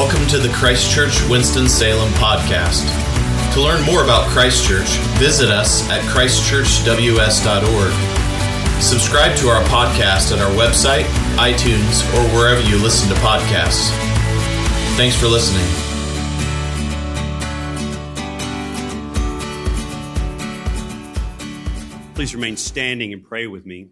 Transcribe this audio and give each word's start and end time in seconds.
Welcome 0.00 0.24
to 0.28 0.38
the 0.38 0.48
Christchurch 0.48 1.28
Winston-Salem 1.28 2.10
podcast. 2.14 2.88
To 3.52 3.60
learn 3.60 3.84
more 3.84 4.02
about 4.02 4.30
Christchurch, 4.30 4.88
visit 5.18 5.50
us 5.50 5.86
at 5.90 6.00
christchurchws.org. 6.04 8.82
Subscribe 8.82 9.36
to 9.36 9.48
our 9.48 9.62
podcast 9.64 10.32
at 10.32 10.38
our 10.38 10.50
website, 10.52 11.04
iTunes, 11.36 12.02
or 12.14 12.22
wherever 12.34 12.62
you 12.62 12.82
listen 12.82 13.10
to 13.10 13.14
podcasts. 13.16 13.90
Thanks 14.96 15.16
for 15.16 15.26
listening. 15.26 15.66
Please 22.14 22.34
remain 22.34 22.56
standing 22.56 23.12
and 23.12 23.22
pray 23.22 23.46
with 23.46 23.66
me. 23.66 23.88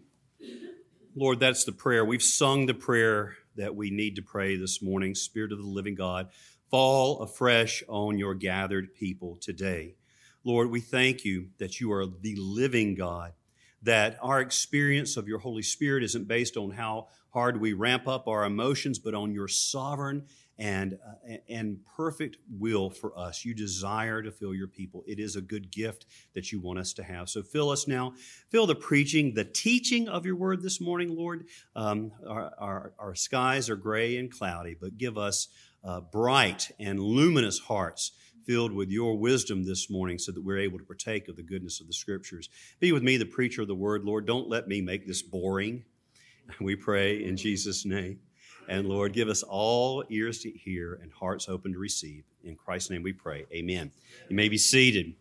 Lord, 1.15 1.39
that's 1.39 1.65
the 1.65 1.71
prayer. 1.71 2.03
We've 2.03 2.23
sung 2.23 2.65
the 2.65 2.73
prayer 2.73 3.37
that 3.55 3.75
we 3.75 3.89
need 3.89 4.15
to 4.15 4.21
pray 4.21 4.55
this 4.55 4.81
morning. 4.81 5.15
Spirit 5.15 5.51
of 5.51 5.57
the 5.57 5.65
living 5.65 5.95
God, 5.95 6.29
fall 6.69 7.21
afresh 7.21 7.83
on 7.87 8.17
your 8.17 8.33
gathered 8.33 8.93
people 8.93 9.37
today. 9.41 9.95
Lord, 10.43 10.69
we 10.69 10.79
thank 10.79 11.25
you 11.25 11.49
that 11.57 11.79
you 11.79 11.91
are 11.91 12.05
the 12.05 12.35
living 12.37 12.95
God, 12.95 13.33
that 13.81 14.17
our 14.21 14.39
experience 14.39 15.17
of 15.17 15.27
your 15.27 15.39
Holy 15.39 15.61
Spirit 15.63 16.03
isn't 16.03 16.27
based 16.27 16.57
on 16.57 16.71
how 16.71 17.07
hard 17.31 17.59
we 17.59 17.73
ramp 17.73 18.07
up 18.07 18.27
our 18.27 18.45
emotions, 18.45 18.99
but 18.99 19.13
on 19.13 19.33
your 19.33 19.47
sovereign 19.47 20.25
and, 20.59 20.99
uh, 21.07 21.37
and 21.47 21.79
perfect 21.95 22.37
will 22.51 22.89
for 22.89 23.17
us. 23.17 23.45
You 23.45 23.53
desire 23.53 24.21
to 24.21 24.31
fill 24.31 24.53
your 24.53 24.67
people. 24.67 25.03
It 25.07 25.17
is 25.17 25.37
a 25.37 25.41
good 25.41 25.71
gift 25.71 26.05
that 26.35 26.51
you 26.51 26.59
want 26.59 26.79
us 26.79 26.91
to 26.93 27.03
have. 27.03 27.29
So 27.29 27.41
fill 27.41 27.69
us 27.69 27.87
now. 27.87 28.13
Fill 28.49 28.67
the 28.67 28.75
preaching, 28.75 29.33
the 29.33 29.45
teaching 29.45 30.09
of 30.09 30.25
your 30.25 30.35
word 30.35 30.61
this 30.61 30.81
morning, 30.81 31.15
Lord. 31.15 31.45
Um, 31.75 32.11
our, 32.27 32.51
our, 32.59 32.93
our, 32.99 33.15
skies 33.15 33.69
are 33.69 33.77
gray 33.77 34.17
and 34.17 34.29
cloudy, 34.29 34.75
but 34.79 34.97
give 34.97 35.17
us 35.17 35.47
uh, 35.83 36.01
bright 36.01 36.69
and 36.77 36.99
luminous 36.99 37.59
hearts 37.59 38.11
filled 38.45 38.73
with 38.73 38.89
your 38.89 39.17
wisdom 39.17 39.63
this 39.63 39.89
morning 39.89 40.17
so 40.17 40.31
that 40.31 40.43
we're 40.43 40.59
able 40.59 40.77
to 40.77 40.83
partake 40.83 41.29
of 41.29 41.37
the 41.37 41.43
goodness 41.43 41.79
of 41.79 41.87
the 41.87 41.93
scriptures. 41.93 42.49
Be 42.79 42.91
with 42.91 43.03
me, 43.03 43.15
the 43.15 43.25
preacher 43.25 43.61
of 43.61 43.67
the 43.69 43.75
word, 43.75 44.03
Lord. 44.03 44.25
Don't 44.25 44.49
let 44.49 44.67
me 44.67 44.81
make 44.81 45.07
this 45.07 45.21
boring. 45.21 45.85
We 46.59 46.75
pray 46.75 47.23
in 47.23 47.37
Jesus' 47.37 47.85
name. 47.85 48.19
And 48.69 48.87
Lord, 48.87 49.13
give 49.13 49.29
us 49.29 49.41
all 49.41 50.03
ears 50.09 50.39
to 50.41 50.51
hear 50.51 50.99
and 51.01 51.11
hearts 51.11 51.49
open 51.49 51.73
to 51.73 51.79
receive. 51.79 52.23
In 52.43 52.55
Christ's 52.55 52.91
name 52.91 53.01
we 53.01 53.13
pray. 53.13 53.45
Amen. 53.51 53.91
You 54.29 54.35
may 54.35 54.47
be 54.47 54.59
seated. 54.59 55.15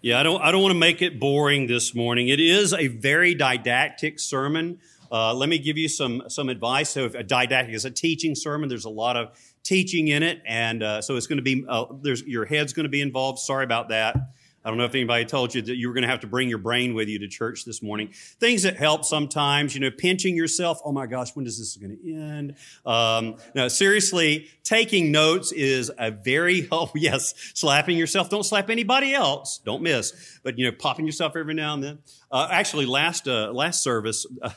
Yeah, 0.00 0.18
I 0.18 0.22
don't, 0.22 0.40
I 0.40 0.50
don't 0.50 0.62
want 0.62 0.72
to 0.72 0.78
make 0.78 1.02
it 1.02 1.20
boring 1.20 1.66
this 1.66 1.94
morning. 1.94 2.28
It 2.28 2.40
is 2.40 2.72
a 2.72 2.86
very 2.86 3.34
didactic 3.34 4.18
sermon. 4.18 4.78
Uh, 5.12 5.34
let 5.34 5.50
me 5.50 5.58
give 5.58 5.76
you 5.76 5.90
some, 5.90 6.22
some 6.28 6.48
advice. 6.48 6.88
So, 6.88 7.04
if 7.04 7.14
a 7.14 7.22
didactic 7.22 7.74
is 7.74 7.84
a 7.84 7.90
teaching 7.90 8.34
sermon, 8.34 8.70
there's 8.70 8.86
a 8.86 8.90
lot 8.90 9.18
of 9.18 9.38
teaching 9.62 10.08
in 10.08 10.22
it. 10.22 10.40
And 10.46 10.82
uh, 10.82 11.02
so, 11.02 11.16
it's 11.16 11.26
going 11.26 11.36
to 11.36 11.42
be, 11.42 11.66
uh, 11.68 11.84
there's, 12.00 12.22
your 12.22 12.46
head's 12.46 12.72
going 12.72 12.84
to 12.84 12.90
be 12.90 13.02
involved. 13.02 13.40
Sorry 13.40 13.64
about 13.64 13.90
that. 13.90 14.16
I 14.62 14.68
don't 14.68 14.76
know 14.76 14.84
if 14.84 14.94
anybody 14.94 15.24
told 15.24 15.54
you 15.54 15.62
that 15.62 15.76
you 15.76 15.88
were 15.88 15.94
going 15.94 16.02
to 16.02 16.08
have 16.08 16.20
to 16.20 16.26
bring 16.26 16.50
your 16.50 16.58
brain 16.58 16.92
with 16.92 17.08
you 17.08 17.18
to 17.20 17.28
church 17.28 17.64
this 17.64 17.82
morning. 17.82 18.10
Things 18.12 18.64
that 18.64 18.76
help 18.76 19.06
sometimes, 19.06 19.74
you 19.74 19.80
know, 19.80 19.90
pinching 19.90 20.36
yourself. 20.36 20.80
Oh 20.84 20.92
my 20.92 21.06
gosh, 21.06 21.34
when 21.34 21.46
is 21.46 21.58
this 21.58 21.76
going 21.76 21.96
to 21.96 22.14
end? 22.14 22.56
Um, 22.84 23.36
no, 23.54 23.68
seriously, 23.68 24.48
taking 24.62 25.10
notes 25.10 25.50
is 25.50 25.90
a 25.98 26.10
very 26.10 26.66
help. 26.68 26.90
Yes, 27.00 27.34
slapping 27.54 27.96
yourself. 27.96 28.28
Don't 28.28 28.42
slap 28.42 28.68
anybody 28.68 29.14
else. 29.14 29.58
Don't 29.64 29.80
miss. 29.80 30.38
But 30.42 30.58
you 30.58 30.66
know, 30.66 30.76
popping 30.76 31.06
yourself 31.06 31.34
every 31.34 31.54
now 31.54 31.72
and 31.72 31.82
then. 31.82 31.98
Uh, 32.30 32.48
actually, 32.50 32.84
last 32.84 33.26
uh, 33.26 33.50
last 33.52 33.82
service, 33.82 34.26
uh, 34.42 34.50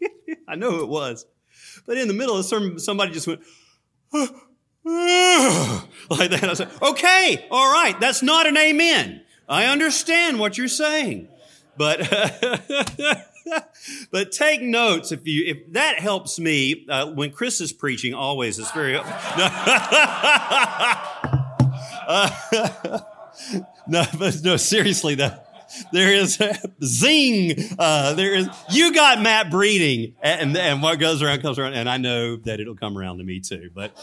I 0.48 0.54
know 0.54 0.80
it 0.80 0.88
was, 0.88 1.26
but 1.84 1.96
in 1.96 2.06
the 2.06 2.14
middle 2.14 2.36
of 2.36 2.44
sermon, 2.44 2.78
somebody 2.78 3.12
just 3.12 3.26
went. 3.26 3.40
like 4.84 6.30
that. 6.30 6.44
I 6.44 6.52
said, 6.52 6.70
okay, 6.82 7.46
all 7.50 7.72
right, 7.72 7.98
that's 7.98 8.22
not 8.22 8.46
an 8.46 8.56
amen. 8.56 9.23
I 9.48 9.66
understand 9.66 10.38
what 10.38 10.56
you're 10.56 10.68
saying, 10.68 11.28
but 11.76 12.00
but 14.10 14.32
take 14.32 14.62
notes 14.62 15.12
if 15.12 15.26
you 15.26 15.44
if 15.46 15.72
that 15.72 15.98
helps 15.98 16.38
me 16.38 16.86
uh, 16.88 17.10
when 17.12 17.30
Chris 17.30 17.60
is 17.60 17.72
preaching. 17.72 18.14
Always, 18.14 18.58
it's 18.58 18.70
very. 18.72 18.92
No, 18.94 19.02
uh, 22.06 23.00
no 23.86 24.04
but 24.18 24.42
no, 24.42 24.56
seriously, 24.56 25.14
though. 25.14 25.36
There 25.92 26.12
is 26.14 26.40
zing. 26.84 27.54
Uh, 27.78 28.14
there 28.14 28.34
is. 28.34 28.48
You 28.70 28.94
got 28.94 29.20
Matt 29.20 29.50
breeding, 29.50 30.14
and, 30.22 30.56
and 30.56 30.82
what 30.82 31.00
goes 31.00 31.20
around 31.20 31.42
comes 31.42 31.58
around, 31.58 31.74
and 31.74 31.88
I 31.88 31.96
know 31.96 32.36
that 32.36 32.60
it'll 32.60 32.76
come 32.76 32.96
around 32.96 33.18
to 33.18 33.24
me 33.24 33.40
too. 33.40 33.70
But 33.74 33.96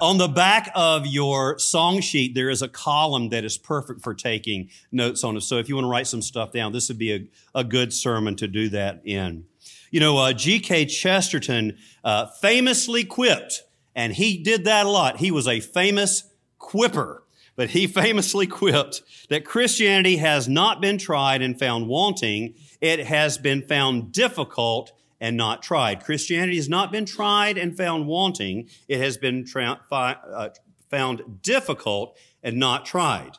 on 0.00 0.18
the 0.18 0.28
back 0.28 0.70
of 0.74 1.06
your 1.06 1.58
song 1.58 2.00
sheet, 2.00 2.34
there 2.34 2.48
is 2.48 2.62
a 2.62 2.68
column 2.68 3.28
that 3.28 3.44
is 3.44 3.58
perfect 3.58 4.00
for 4.02 4.14
taking 4.14 4.70
notes 4.90 5.22
on 5.22 5.36
it. 5.36 5.42
So 5.42 5.58
if 5.58 5.68
you 5.68 5.74
want 5.74 5.84
to 5.84 5.90
write 5.90 6.06
some 6.06 6.22
stuff 6.22 6.52
down, 6.52 6.72
this 6.72 6.88
would 6.88 6.98
be 6.98 7.12
a, 7.12 7.26
a 7.54 7.64
good 7.64 7.92
sermon 7.92 8.36
to 8.36 8.48
do 8.48 8.68
that 8.70 9.02
in. 9.04 9.44
You 9.90 10.00
know, 10.00 10.18
uh, 10.18 10.32
G.K. 10.32 10.86
Chesterton 10.86 11.76
uh, 12.02 12.26
famously 12.26 13.04
quipped, 13.04 13.64
and 13.94 14.14
he 14.14 14.38
did 14.42 14.64
that 14.64 14.86
a 14.86 14.88
lot. 14.88 15.18
He 15.18 15.30
was 15.30 15.46
a 15.46 15.60
famous 15.60 16.24
quipper, 16.58 17.24
but 17.56 17.70
he 17.70 17.86
famously 17.88 18.46
quipped 18.46 19.02
that 19.28 19.44
Christianity 19.44 20.16
has 20.16 20.48
not 20.48 20.80
been 20.80 20.96
tried 20.96 21.42
and 21.42 21.58
found 21.58 21.88
wanting. 21.88 22.54
It 22.80 23.06
has 23.06 23.36
been 23.36 23.62
found 23.62 24.12
difficult 24.12 24.92
and 25.20 25.36
not 25.36 25.62
tried. 25.62 26.04
Christianity 26.04 26.56
has 26.56 26.68
not 26.68 26.90
been 26.90 27.04
tried 27.04 27.58
and 27.58 27.76
found 27.76 28.06
wanting. 28.06 28.68
It 28.88 28.98
has 29.00 29.16
been 29.16 29.44
tra- 29.44 29.80
fi- 29.88 30.12
uh, 30.12 30.50
found 30.88 31.42
difficult 31.42 32.16
and 32.42 32.56
not 32.56 32.86
tried. 32.86 33.36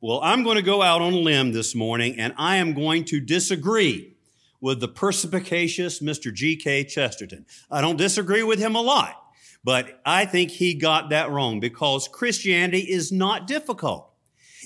Well, 0.00 0.20
I'm 0.22 0.44
going 0.44 0.56
to 0.56 0.62
go 0.62 0.80
out 0.80 1.02
on 1.02 1.12
a 1.12 1.18
limb 1.18 1.52
this 1.52 1.74
morning 1.74 2.18
and 2.18 2.32
I 2.36 2.56
am 2.56 2.72
going 2.72 3.04
to 3.06 3.20
disagree 3.20 4.16
with 4.60 4.80
the 4.80 4.88
perspicacious 4.88 6.00
Mr. 6.00 6.32
G.K. 6.32 6.84
Chesterton. 6.84 7.46
I 7.70 7.80
don't 7.80 7.96
disagree 7.96 8.42
with 8.42 8.58
him 8.58 8.76
a 8.76 8.80
lot, 8.80 9.20
but 9.64 10.00
I 10.04 10.24
think 10.24 10.50
he 10.50 10.74
got 10.74 11.10
that 11.10 11.30
wrong 11.30 11.60
because 11.60 12.08
Christianity 12.08 12.80
is 12.80 13.10
not 13.10 13.46
difficult. 13.46 14.10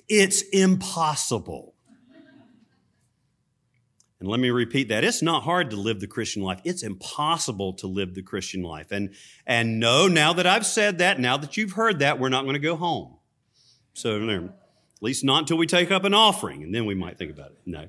It's 0.08 0.42
impossible. 0.42 1.71
And 4.22 4.30
let 4.30 4.38
me 4.38 4.50
repeat 4.50 4.90
that. 4.90 5.02
It's 5.02 5.20
not 5.20 5.42
hard 5.42 5.70
to 5.70 5.76
live 5.76 5.98
the 5.98 6.06
Christian 6.06 6.44
life. 6.44 6.60
It's 6.62 6.84
impossible 6.84 7.72
to 7.72 7.88
live 7.88 8.14
the 8.14 8.22
Christian 8.22 8.62
life. 8.62 8.92
And, 8.92 9.16
and 9.48 9.80
no, 9.80 10.06
now 10.06 10.32
that 10.34 10.46
I've 10.46 10.64
said 10.64 10.98
that, 10.98 11.18
now 11.18 11.36
that 11.38 11.56
you've 11.56 11.72
heard 11.72 11.98
that, 11.98 12.20
we're 12.20 12.28
not 12.28 12.42
going 12.44 12.54
to 12.54 12.60
go 12.60 12.76
home. 12.76 13.16
So, 13.94 14.14
at 14.30 14.52
least 15.00 15.24
not 15.24 15.40
until 15.40 15.56
we 15.56 15.66
take 15.66 15.90
up 15.90 16.04
an 16.04 16.14
offering, 16.14 16.62
and 16.62 16.72
then 16.72 16.86
we 16.86 16.94
might 16.94 17.18
think 17.18 17.32
about 17.32 17.50
it. 17.50 17.58
No. 17.66 17.88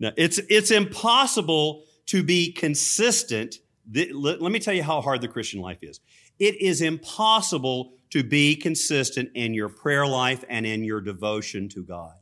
No, 0.00 0.10
it's, 0.16 0.40
it's 0.48 0.72
impossible 0.72 1.84
to 2.06 2.24
be 2.24 2.50
consistent. 2.50 3.54
Let 3.94 4.40
me 4.40 4.58
tell 4.58 4.74
you 4.74 4.82
how 4.82 5.02
hard 5.02 5.20
the 5.20 5.28
Christian 5.28 5.60
life 5.60 5.78
is. 5.82 6.00
It 6.40 6.60
is 6.60 6.82
impossible 6.82 7.92
to 8.10 8.24
be 8.24 8.56
consistent 8.56 9.30
in 9.36 9.54
your 9.54 9.68
prayer 9.68 10.04
life 10.04 10.44
and 10.48 10.66
in 10.66 10.82
your 10.82 11.00
devotion 11.00 11.68
to 11.68 11.84
God. 11.84 12.14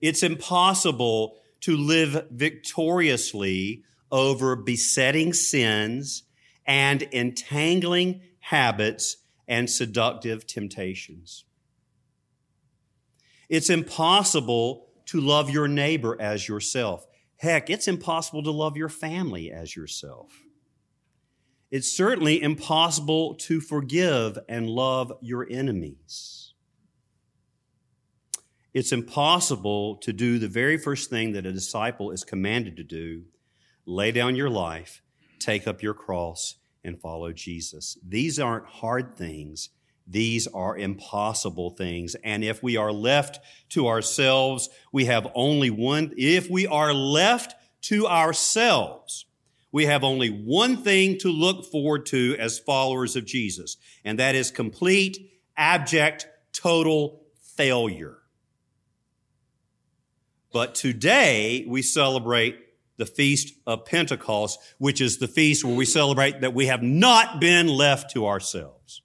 It's 0.00 0.22
impossible 0.22 1.40
to 1.60 1.76
live 1.76 2.26
victoriously 2.30 3.82
over 4.10 4.56
besetting 4.56 5.32
sins 5.32 6.24
and 6.66 7.02
entangling 7.12 8.20
habits 8.40 9.18
and 9.46 9.68
seductive 9.68 10.46
temptations. 10.46 11.44
It's 13.48 13.70
impossible 13.70 14.88
to 15.06 15.20
love 15.20 15.48
your 15.48 15.68
neighbor 15.68 16.16
as 16.20 16.46
yourself. 16.46 17.06
Heck, 17.36 17.70
it's 17.70 17.88
impossible 17.88 18.42
to 18.42 18.50
love 18.50 18.76
your 18.76 18.90
family 18.90 19.50
as 19.50 19.74
yourself. 19.74 20.42
It's 21.70 21.90
certainly 21.90 22.42
impossible 22.42 23.34
to 23.36 23.60
forgive 23.60 24.38
and 24.48 24.68
love 24.68 25.12
your 25.20 25.46
enemies. 25.50 26.37
It's 28.74 28.92
impossible 28.92 29.96
to 29.96 30.12
do 30.12 30.38
the 30.38 30.48
very 30.48 30.76
first 30.76 31.08
thing 31.10 31.32
that 31.32 31.46
a 31.46 31.52
disciple 31.52 32.10
is 32.10 32.24
commanded 32.24 32.76
to 32.76 32.84
do 32.84 33.24
lay 33.86 34.12
down 34.12 34.36
your 34.36 34.50
life, 34.50 35.02
take 35.38 35.66
up 35.66 35.82
your 35.82 35.94
cross, 35.94 36.56
and 36.84 37.00
follow 37.00 37.32
Jesus. 37.32 37.96
These 38.06 38.38
aren't 38.38 38.66
hard 38.66 39.16
things. 39.16 39.70
These 40.06 40.46
are 40.46 40.76
impossible 40.76 41.70
things. 41.70 42.14
And 42.22 42.44
if 42.44 42.62
we 42.62 42.76
are 42.76 42.92
left 42.92 43.40
to 43.70 43.88
ourselves, 43.88 44.68
we 44.92 45.06
have 45.06 45.26
only 45.34 45.70
one, 45.70 46.12
if 46.16 46.50
we 46.50 46.66
are 46.66 46.92
left 46.92 47.54
to 47.82 48.06
ourselves, 48.06 49.26
we 49.72 49.86
have 49.86 50.04
only 50.04 50.28
one 50.28 50.78
thing 50.78 51.18
to 51.18 51.30
look 51.30 51.64
forward 51.64 52.06
to 52.06 52.36
as 52.38 52.58
followers 52.58 53.16
of 53.16 53.26
Jesus, 53.26 53.76
and 54.04 54.18
that 54.18 54.34
is 54.34 54.50
complete, 54.50 55.30
abject, 55.56 56.26
total 56.52 57.22
failure. 57.56 58.17
But 60.52 60.74
today 60.74 61.64
we 61.68 61.82
celebrate 61.82 62.58
the 62.96 63.06
Feast 63.06 63.54
of 63.66 63.84
Pentecost, 63.84 64.58
which 64.78 65.00
is 65.00 65.18
the 65.18 65.28
feast 65.28 65.64
where 65.64 65.74
we 65.74 65.84
celebrate 65.84 66.40
that 66.40 66.54
we 66.54 66.66
have 66.66 66.82
not 66.82 67.40
been 67.40 67.68
left 67.68 68.10
to 68.12 68.26
ourselves. 68.26 69.02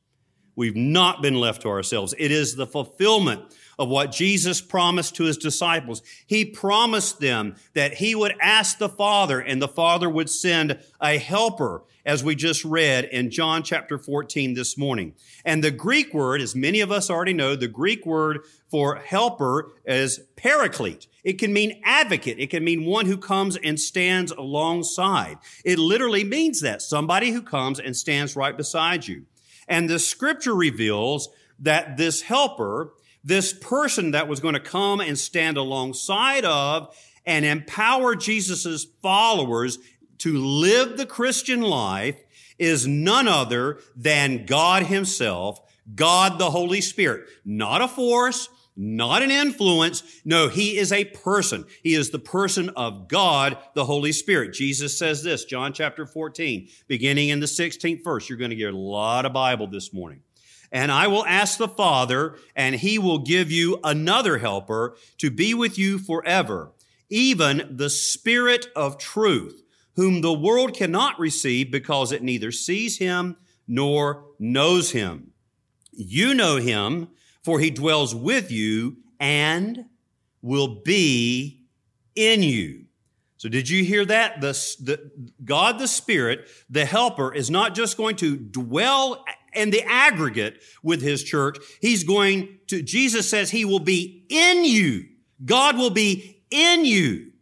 We've 0.55 0.75
not 0.75 1.21
been 1.21 1.35
left 1.35 1.61
to 1.63 1.69
ourselves. 1.69 2.13
It 2.17 2.31
is 2.31 2.55
the 2.55 2.67
fulfillment 2.67 3.55
of 3.77 3.89
what 3.89 4.11
Jesus 4.11 4.61
promised 4.61 5.15
to 5.15 5.23
his 5.23 5.37
disciples. 5.37 6.01
He 6.25 6.45
promised 6.45 7.19
them 7.19 7.55
that 7.73 7.95
he 7.95 8.15
would 8.15 8.35
ask 8.41 8.77
the 8.77 8.89
Father 8.89 9.39
and 9.39 9.61
the 9.61 9.67
Father 9.67 10.09
would 10.09 10.29
send 10.29 10.79
a 11.01 11.17
helper, 11.17 11.83
as 12.05 12.23
we 12.23 12.35
just 12.35 12.65
read 12.65 13.05
in 13.05 13.31
John 13.31 13.63
chapter 13.63 13.97
14 13.97 14.53
this 14.53 14.77
morning. 14.77 15.13
And 15.45 15.63
the 15.63 15.71
Greek 15.71 16.13
word, 16.13 16.41
as 16.41 16.55
many 16.55 16.81
of 16.81 16.91
us 16.91 17.09
already 17.09 17.33
know, 17.33 17.55
the 17.55 17.67
Greek 17.67 18.05
word 18.05 18.39
for 18.69 18.95
helper 18.95 19.71
is 19.85 20.19
paraclete. 20.35 21.07
It 21.23 21.39
can 21.39 21.53
mean 21.53 21.81
advocate. 21.85 22.39
It 22.39 22.49
can 22.49 22.63
mean 22.63 22.85
one 22.85 23.05
who 23.05 23.17
comes 23.17 23.55
and 23.55 23.79
stands 23.79 24.31
alongside. 24.31 25.37
It 25.63 25.79
literally 25.79 26.23
means 26.23 26.59
that 26.61 26.81
somebody 26.81 27.31
who 27.31 27.41
comes 27.41 27.79
and 27.79 27.95
stands 27.95 28.35
right 28.35 28.57
beside 28.57 29.07
you. 29.07 29.25
And 29.67 29.89
the 29.89 29.99
scripture 29.99 30.55
reveals 30.55 31.29
that 31.59 31.95
this 31.95 32.23
helper, 32.23 32.93
this 33.23 33.53
person 33.53 34.11
that 34.11 34.27
was 34.27 34.39
going 34.39 34.53
to 34.53 34.59
come 34.59 34.99
and 34.99 35.17
stand 35.17 35.57
alongside 35.57 36.45
of 36.45 36.95
and 37.25 37.45
empower 37.45 38.15
Jesus' 38.15 38.85
followers 39.01 39.79
to 40.19 40.37
live 40.37 40.97
the 40.97 41.05
Christian 41.05 41.61
life 41.61 42.21
is 42.59 42.85
none 42.87 43.27
other 43.27 43.79
than 43.95 44.45
God 44.45 44.83
himself, 44.83 45.59
God 45.95 46.37
the 46.37 46.51
Holy 46.51 46.81
Spirit. 46.81 47.27
Not 47.45 47.81
a 47.81 47.87
force, 47.87 48.49
not 48.75 49.21
an 49.21 49.31
influence. 49.31 50.03
No, 50.25 50.49
he 50.49 50.77
is 50.77 50.91
a 50.91 51.05
person. 51.05 51.65
He 51.81 51.93
is 51.93 52.09
the 52.09 52.19
person 52.19 52.69
of 52.69 53.07
God, 53.07 53.57
the 53.73 53.85
Holy 53.85 54.11
Spirit. 54.11 54.53
Jesus 54.53 54.97
says 54.97 55.23
this, 55.23 55.45
John 55.45 55.73
chapter 55.73 56.05
14, 56.05 56.67
beginning 56.87 57.29
in 57.29 57.39
the 57.39 57.45
16th 57.45 58.03
verse. 58.03 58.29
You're 58.29 58.37
going 58.37 58.49
to 58.49 58.55
get 58.55 58.73
a 58.73 58.77
lot 58.77 59.25
of 59.25 59.33
Bible 59.33 59.67
this 59.67 59.93
morning. 59.93 60.21
And 60.73 60.91
I 60.91 61.05
will 61.05 61.25
ask 61.27 61.59
the 61.59 61.67
Father, 61.67 62.35
and 62.55 62.73
he 62.73 62.97
will 62.97 63.19
give 63.19 63.51
you 63.51 63.79
another 63.83 64.39
helper 64.39 64.97
to 65.19 65.29
be 65.29 65.53
with 65.53 65.77
you 65.77 65.99
forever, 65.99 66.71
even 67.09 67.69
the 67.69 67.91
Spirit 67.91 68.67
of 68.75 68.97
truth, 68.97 69.61
whom 69.95 70.21
the 70.21 70.33
world 70.33 70.73
cannot 70.73 71.19
receive 71.19 71.69
because 71.71 72.11
it 72.11 72.23
neither 72.23 72.51
sees 72.51 72.97
him 72.97 73.37
nor 73.67 74.25
knows 74.39 74.91
him. 74.91 75.31
You 75.91 76.33
know 76.33 76.57
him 76.57 77.09
for 77.43 77.59
he 77.59 77.69
dwells 77.69 78.15
with 78.15 78.51
you 78.51 78.97
and 79.19 79.85
will 80.41 80.81
be 80.81 81.65
in 82.15 82.41
you. 82.41 82.85
So 83.37 83.49
did 83.49 83.69
you 83.69 83.83
hear 83.83 84.05
that? 84.05 84.41
The, 84.41 84.53
the, 84.81 85.11
God 85.43 85.77
the 85.77 85.87
Spirit, 85.87 86.47
the 86.69 86.85
helper, 86.85 87.33
is 87.33 87.51
not 87.51 87.75
just 87.75 87.97
going 87.97 88.15
to 88.17 88.37
dwell 88.37 89.23
in 89.55 89.69
the 89.69 89.83
aggregate 89.83 90.61
with 90.81 91.01
his 91.01 91.23
church. 91.23 91.57
He's 91.81 92.03
going 92.03 92.59
to, 92.67 92.81
Jesus 92.81 93.29
says 93.29 93.49
he 93.49 93.65
will 93.65 93.79
be 93.79 94.25
in 94.29 94.65
you. 94.65 95.05
God 95.45 95.77
will 95.77 95.89
be 95.89 96.43
in 96.49 96.85
you. 96.85 97.32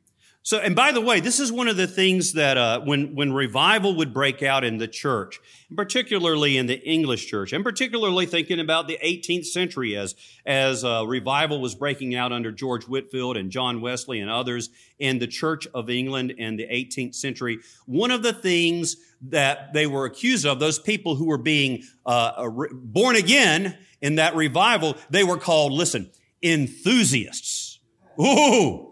So, 0.51 0.59
and 0.59 0.75
by 0.75 0.91
the 0.91 0.99
way, 0.99 1.21
this 1.21 1.39
is 1.39 1.49
one 1.49 1.69
of 1.69 1.77
the 1.77 1.87
things 1.87 2.33
that 2.33 2.57
uh, 2.57 2.81
when 2.81 3.15
when 3.15 3.31
revival 3.31 3.95
would 3.95 4.13
break 4.13 4.43
out 4.43 4.65
in 4.65 4.79
the 4.79 4.87
church, 4.89 5.39
particularly 5.77 6.57
in 6.57 6.65
the 6.65 6.77
English 6.85 7.27
church, 7.27 7.53
and 7.53 7.63
particularly 7.63 8.25
thinking 8.25 8.59
about 8.59 8.89
the 8.89 8.99
18th 9.01 9.45
century 9.45 9.95
as 9.95 10.13
as 10.45 10.83
uh, 10.83 11.05
revival 11.07 11.61
was 11.61 11.73
breaking 11.73 12.15
out 12.15 12.33
under 12.33 12.51
George 12.51 12.83
Whitefield 12.83 13.37
and 13.37 13.49
John 13.49 13.79
Wesley 13.79 14.19
and 14.19 14.29
others 14.29 14.69
in 14.99 15.19
the 15.19 15.27
Church 15.27 15.67
of 15.73 15.89
England 15.89 16.31
in 16.31 16.57
the 16.57 16.65
18th 16.65 17.15
century, 17.15 17.59
one 17.85 18.11
of 18.11 18.21
the 18.21 18.33
things 18.33 18.97
that 19.21 19.71
they 19.71 19.87
were 19.87 20.03
accused 20.03 20.45
of, 20.45 20.59
those 20.59 20.79
people 20.79 21.15
who 21.15 21.27
were 21.27 21.37
being 21.37 21.83
uh, 22.05 22.49
born 22.73 23.15
again 23.15 23.77
in 24.01 24.15
that 24.15 24.35
revival, 24.35 24.97
they 25.09 25.23
were 25.23 25.37
called, 25.37 25.71
listen, 25.71 26.11
enthusiasts. 26.43 27.79
Ooh 28.19 28.90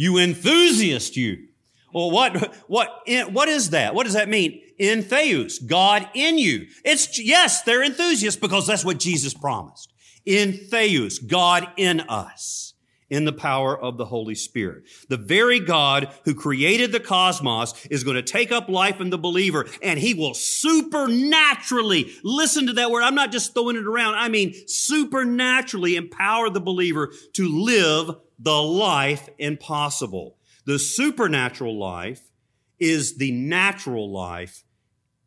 you 0.00 0.16
enthusiast, 0.16 1.14
you. 1.14 1.48
Well, 1.92 2.10
what, 2.10 2.54
what, 2.68 2.88
what 3.32 3.50
is 3.50 3.68
that? 3.70 3.94
What 3.94 4.04
does 4.04 4.14
that 4.14 4.30
mean? 4.30 4.62
In 4.78 5.02
Theos, 5.02 5.58
God 5.58 6.08
in 6.14 6.38
you. 6.38 6.68
It's, 6.86 7.22
yes, 7.22 7.64
they're 7.64 7.82
enthusiasts 7.82 8.40
because 8.40 8.66
that's 8.66 8.82
what 8.82 8.98
Jesus 8.98 9.34
promised. 9.34 9.92
In 10.24 10.54
Theos, 10.54 11.18
God 11.18 11.68
in 11.76 12.00
us, 12.00 12.69
in 13.10 13.24
the 13.24 13.32
power 13.32 13.78
of 13.78 13.98
the 13.98 14.06
Holy 14.06 14.36
Spirit. 14.36 14.84
The 15.08 15.16
very 15.16 15.60
God 15.60 16.14
who 16.24 16.34
created 16.34 16.92
the 16.92 17.00
cosmos 17.00 17.74
is 17.90 18.04
going 18.04 18.16
to 18.16 18.22
take 18.22 18.52
up 18.52 18.68
life 18.68 19.00
in 19.00 19.10
the 19.10 19.18
believer 19.18 19.66
and 19.82 19.98
he 19.98 20.14
will 20.14 20.32
supernaturally, 20.32 22.12
listen 22.22 22.68
to 22.68 22.72
that 22.74 22.90
word. 22.90 23.02
I'm 23.02 23.16
not 23.16 23.32
just 23.32 23.52
throwing 23.52 23.76
it 23.76 23.86
around. 23.86 24.14
I 24.14 24.28
mean, 24.28 24.54
supernaturally 24.66 25.96
empower 25.96 26.48
the 26.48 26.60
believer 26.60 27.12
to 27.34 27.48
live 27.48 28.16
the 28.38 28.62
life 28.62 29.28
impossible. 29.38 30.36
The 30.64 30.78
supernatural 30.78 31.78
life 31.78 32.30
is 32.78 33.16
the 33.16 33.32
natural 33.32 34.10
life 34.10 34.64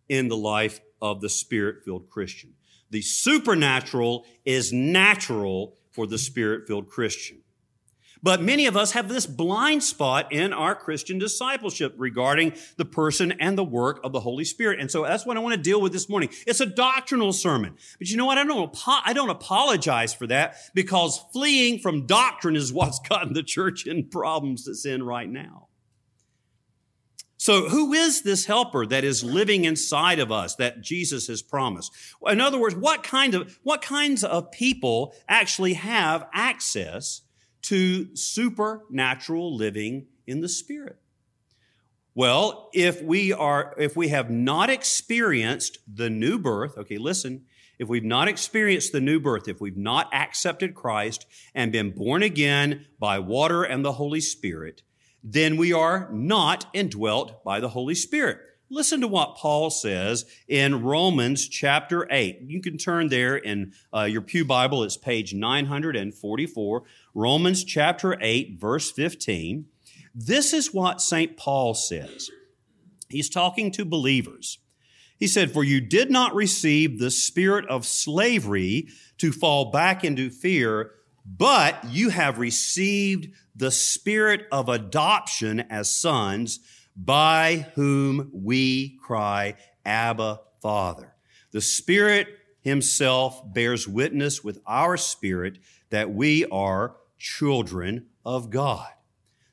in 0.07 0.29
the 0.29 0.37
life 0.37 0.79
of 1.01 1.21
the 1.21 1.29
spirit 1.29 1.83
filled 1.83 2.09
Christian. 2.09 2.53
The 2.89 3.01
supernatural 3.01 4.25
is 4.45 4.71
natural 4.71 5.77
for 5.91 6.07
the 6.07 6.17
spirit 6.17 6.67
filled 6.67 6.89
Christian. 6.89 7.43
But 8.23 8.41
many 8.41 8.67
of 8.67 8.77
us 8.77 8.93
have 8.93 9.09
this 9.09 9.25
blind 9.25 9.83
spot 9.83 10.31
in 10.31 10.53
our 10.53 10.73
Christian 10.73 11.19
discipleship 11.19 11.93
regarding 11.97 12.53
the 12.77 12.85
person 12.85 13.33
and 13.33 13.57
the 13.57 13.65
work 13.65 13.99
of 14.05 14.13
the 14.13 14.21
Holy 14.21 14.45
Spirit. 14.45 14.79
And 14.79 14.89
so 14.89 15.03
that's 15.03 15.25
what 15.25 15.35
I 15.35 15.41
want 15.41 15.55
to 15.55 15.61
deal 15.61 15.81
with 15.81 15.91
this 15.91 16.07
morning. 16.07 16.29
It's 16.47 16.61
a 16.61 16.65
doctrinal 16.65 17.33
sermon. 17.33 17.75
But 17.99 18.09
you 18.09 18.15
know 18.15 18.25
what? 18.25 18.37
I 18.37 18.45
don't, 18.45 18.75
I 18.87 19.11
don't 19.11 19.29
apologize 19.29 20.13
for 20.13 20.25
that 20.27 20.55
because 20.73 21.23
fleeing 21.33 21.79
from 21.79 22.05
doctrine 22.05 22.55
is 22.55 22.71
what's 22.71 22.99
gotten 23.09 23.33
the 23.33 23.43
church 23.43 23.85
in 23.85 24.07
problems 24.07 24.67
it's 24.69 24.85
in 24.85 25.03
right 25.03 25.29
now. 25.29 25.67
So 27.35 27.67
who 27.67 27.91
is 27.91 28.21
this 28.21 28.45
helper 28.45 28.85
that 28.85 29.03
is 29.03 29.21
living 29.21 29.65
inside 29.65 30.19
of 30.19 30.31
us 30.31 30.55
that 30.55 30.79
Jesus 30.79 31.27
has 31.27 31.41
promised? 31.41 31.91
In 32.25 32.39
other 32.39 32.57
words, 32.57 32.73
what 32.73 33.03
kind 33.03 33.35
of, 33.35 33.59
what 33.63 33.81
kinds 33.81 34.23
of 34.23 34.49
people 34.51 35.13
actually 35.27 35.73
have 35.73 36.25
access 36.33 37.23
to 37.63 38.15
supernatural 38.15 39.55
living 39.55 40.07
in 40.27 40.41
the 40.41 40.49
Spirit? 40.49 40.97
Well, 42.15 42.69
if 42.73 43.01
we 43.01 43.33
are, 43.33 43.73
if 43.77 43.95
we 43.95 44.09
have 44.09 44.29
not 44.29 44.69
experienced 44.69 45.79
the 45.91 46.09
new 46.09 46.37
birth, 46.37 46.77
okay, 46.77 46.97
listen, 46.97 47.45
if 47.79 47.89
we've 47.89 48.03
not 48.03 48.27
experienced 48.27 48.91
the 48.91 49.01
new 49.01 49.19
birth, 49.19 49.47
if 49.47 49.59
we've 49.59 49.77
not 49.77 50.13
accepted 50.13 50.75
Christ 50.75 51.25
and 51.55 51.71
been 51.71 51.89
born 51.89 52.21
again 52.21 52.85
by 52.99 53.17
water 53.17 53.63
and 53.63 53.83
the 53.83 53.93
Holy 53.93 54.21
Spirit, 54.21 54.83
then 55.23 55.57
we 55.57 55.73
are 55.73 56.09
not 56.11 56.67
indwelt 56.73 57.43
by 57.43 57.59
the 57.59 57.69
Holy 57.69 57.95
Spirit. 57.95 58.39
Listen 58.73 59.01
to 59.01 59.07
what 59.07 59.35
Paul 59.35 59.69
says 59.69 60.25
in 60.47 60.81
Romans 60.81 61.47
chapter 61.47 62.07
8. 62.09 62.39
You 62.47 62.59
can 62.59 62.79
turn 62.79 63.07
there 63.07 63.37
in 63.37 63.73
uh, 63.95 64.05
your 64.05 64.23
Pew 64.23 64.43
Bible. 64.43 64.83
It's 64.83 64.97
page 64.97 65.31
944. 65.31 66.83
Romans 67.13 67.63
chapter 67.63 68.17
8, 68.19 68.59
verse 68.59 68.89
15. 68.89 69.67
This 70.15 70.53
is 70.53 70.73
what 70.73 71.01
St. 71.01 71.37
Paul 71.37 71.75
says. 71.75 72.31
He's 73.09 73.29
talking 73.29 73.69
to 73.73 73.85
believers. 73.85 74.57
He 75.19 75.27
said, 75.27 75.51
For 75.51 75.63
you 75.63 75.79
did 75.79 76.09
not 76.09 76.33
receive 76.33 76.97
the 76.97 77.11
spirit 77.11 77.67
of 77.67 77.85
slavery 77.85 78.87
to 79.19 79.31
fall 79.31 79.69
back 79.69 80.03
into 80.03 80.31
fear, 80.31 80.93
but 81.23 81.83
you 81.91 82.09
have 82.09 82.39
received 82.39 83.27
the 83.55 83.69
spirit 83.69 84.47
of 84.51 84.67
adoption 84.67 85.59
as 85.59 85.95
sons 85.95 86.59
by 86.95 87.67
whom 87.75 88.29
we 88.33 88.97
cry, 89.01 89.55
Abba, 89.85 90.41
Father. 90.61 91.13
The 91.51 91.61
Spirit 91.61 92.27
Himself 92.61 93.41
bears 93.53 93.87
witness 93.87 94.43
with 94.43 94.59
our 94.65 94.97
spirit 94.97 95.59
that 95.89 96.11
we 96.11 96.45
are 96.45 96.95
children 97.17 98.07
of 98.25 98.49
God. 98.49 98.87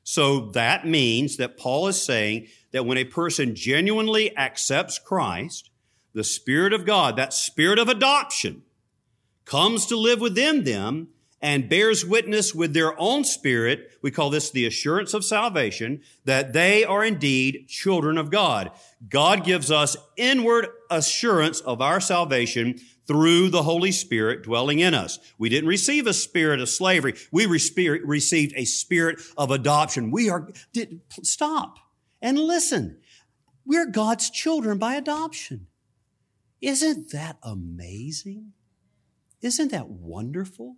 So 0.02 0.50
that 0.50 0.87
means 0.87 1.37
that 1.37 1.56
Paul 1.56 1.88
is 1.88 2.00
saying 2.00 2.49
that 2.73 2.87
when 2.87 2.99
a 2.99 3.04
person 3.04 3.54
genuinely 3.54 4.37
accepts 4.37 4.99
Christ, 4.99 5.70
the 6.14 6.25
Spirit 6.25 6.73
of 6.73 6.87
God, 6.87 7.16
that 7.16 7.32
Spirit 7.32 7.78
of 7.78 7.88
adoption, 7.88 8.62
comes 9.44 9.87
to 9.87 9.97
live 9.97 10.20
within 10.20 10.64
them 10.64 11.09
and 11.42 11.68
bears 11.68 12.04
witness 12.04 12.54
with 12.54 12.75
their 12.75 12.99
own 13.00 13.25
spirit. 13.25 13.92
We 14.02 14.11
call 14.11 14.30
this 14.30 14.50
the 14.50 14.66
assurance 14.66 15.14
of 15.14 15.25
salvation 15.25 16.02
that 16.25 16.52
they 16.52 16.85
are 16.85 17.04
indeed 17.04 17.66
children 17.68 18.18
of 18.18 18.30
God. 18.30 18.70
God 19.09 19.44
gives 19.44 19.70
us 19.70 19.97
inward 20.16 20.68
assurance 20.90 21.61
of 21.61 21.80
our 21.80 22.00
salvation 22.00 22.78
through 23.06 23.49
the 23.49 23.62
Holy 23.62 23.90
Spirit 23.90 24.42
dwelling 24.42 24.78
in 24.78 24.94
us. 24.94 25.18
We 25.38 25.49
didn't 25.49 25.68
receive 25.68 26.06
a 26.06 26.12
spirit 26.12 26.61
of 26.61 26.68
slavery. 26.68 27.14
We 27.32 27.47
received 27.47 28.52
a 28.54 28.64
spirit 28.64 29.20
of 29.37 29.50
adoption. 29.50 30.11
We 30.11 30.30
are, 30.30 30.49
did, 30.73 31.00
stop 31.23 31.78
and 32.23 32.38
listen. 32.38 32.99
We're 33.64 33.87
God's 33.87 34.30
children 34.30 34.78
by 34.78 34.94
adoption. 34.94 35.66
Isn't 36.61 37.11
that 37.12 37.38
amazing? 37.42 38.52
Isn't 39.40 39.70
that 39.73 39.88
wonderful? 39.88 40.76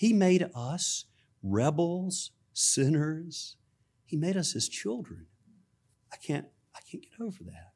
He 0.00 0.14
made 0.14 0.48
us 0.54 1.04
rebels, 1.42 2.30
sinners. 2.54 3.56
He 4.06 4.16
made 4.16 4.34
us 4.34 4.52
his 4.52 4.66
children. 4.66 5.26
I 6.10 6.16
can't, 6.16 6.46
I 6.74 6.78
can't 6.90 7.02
get 7.02 7.22
over 7.22 7.44
that. 7.44 7.72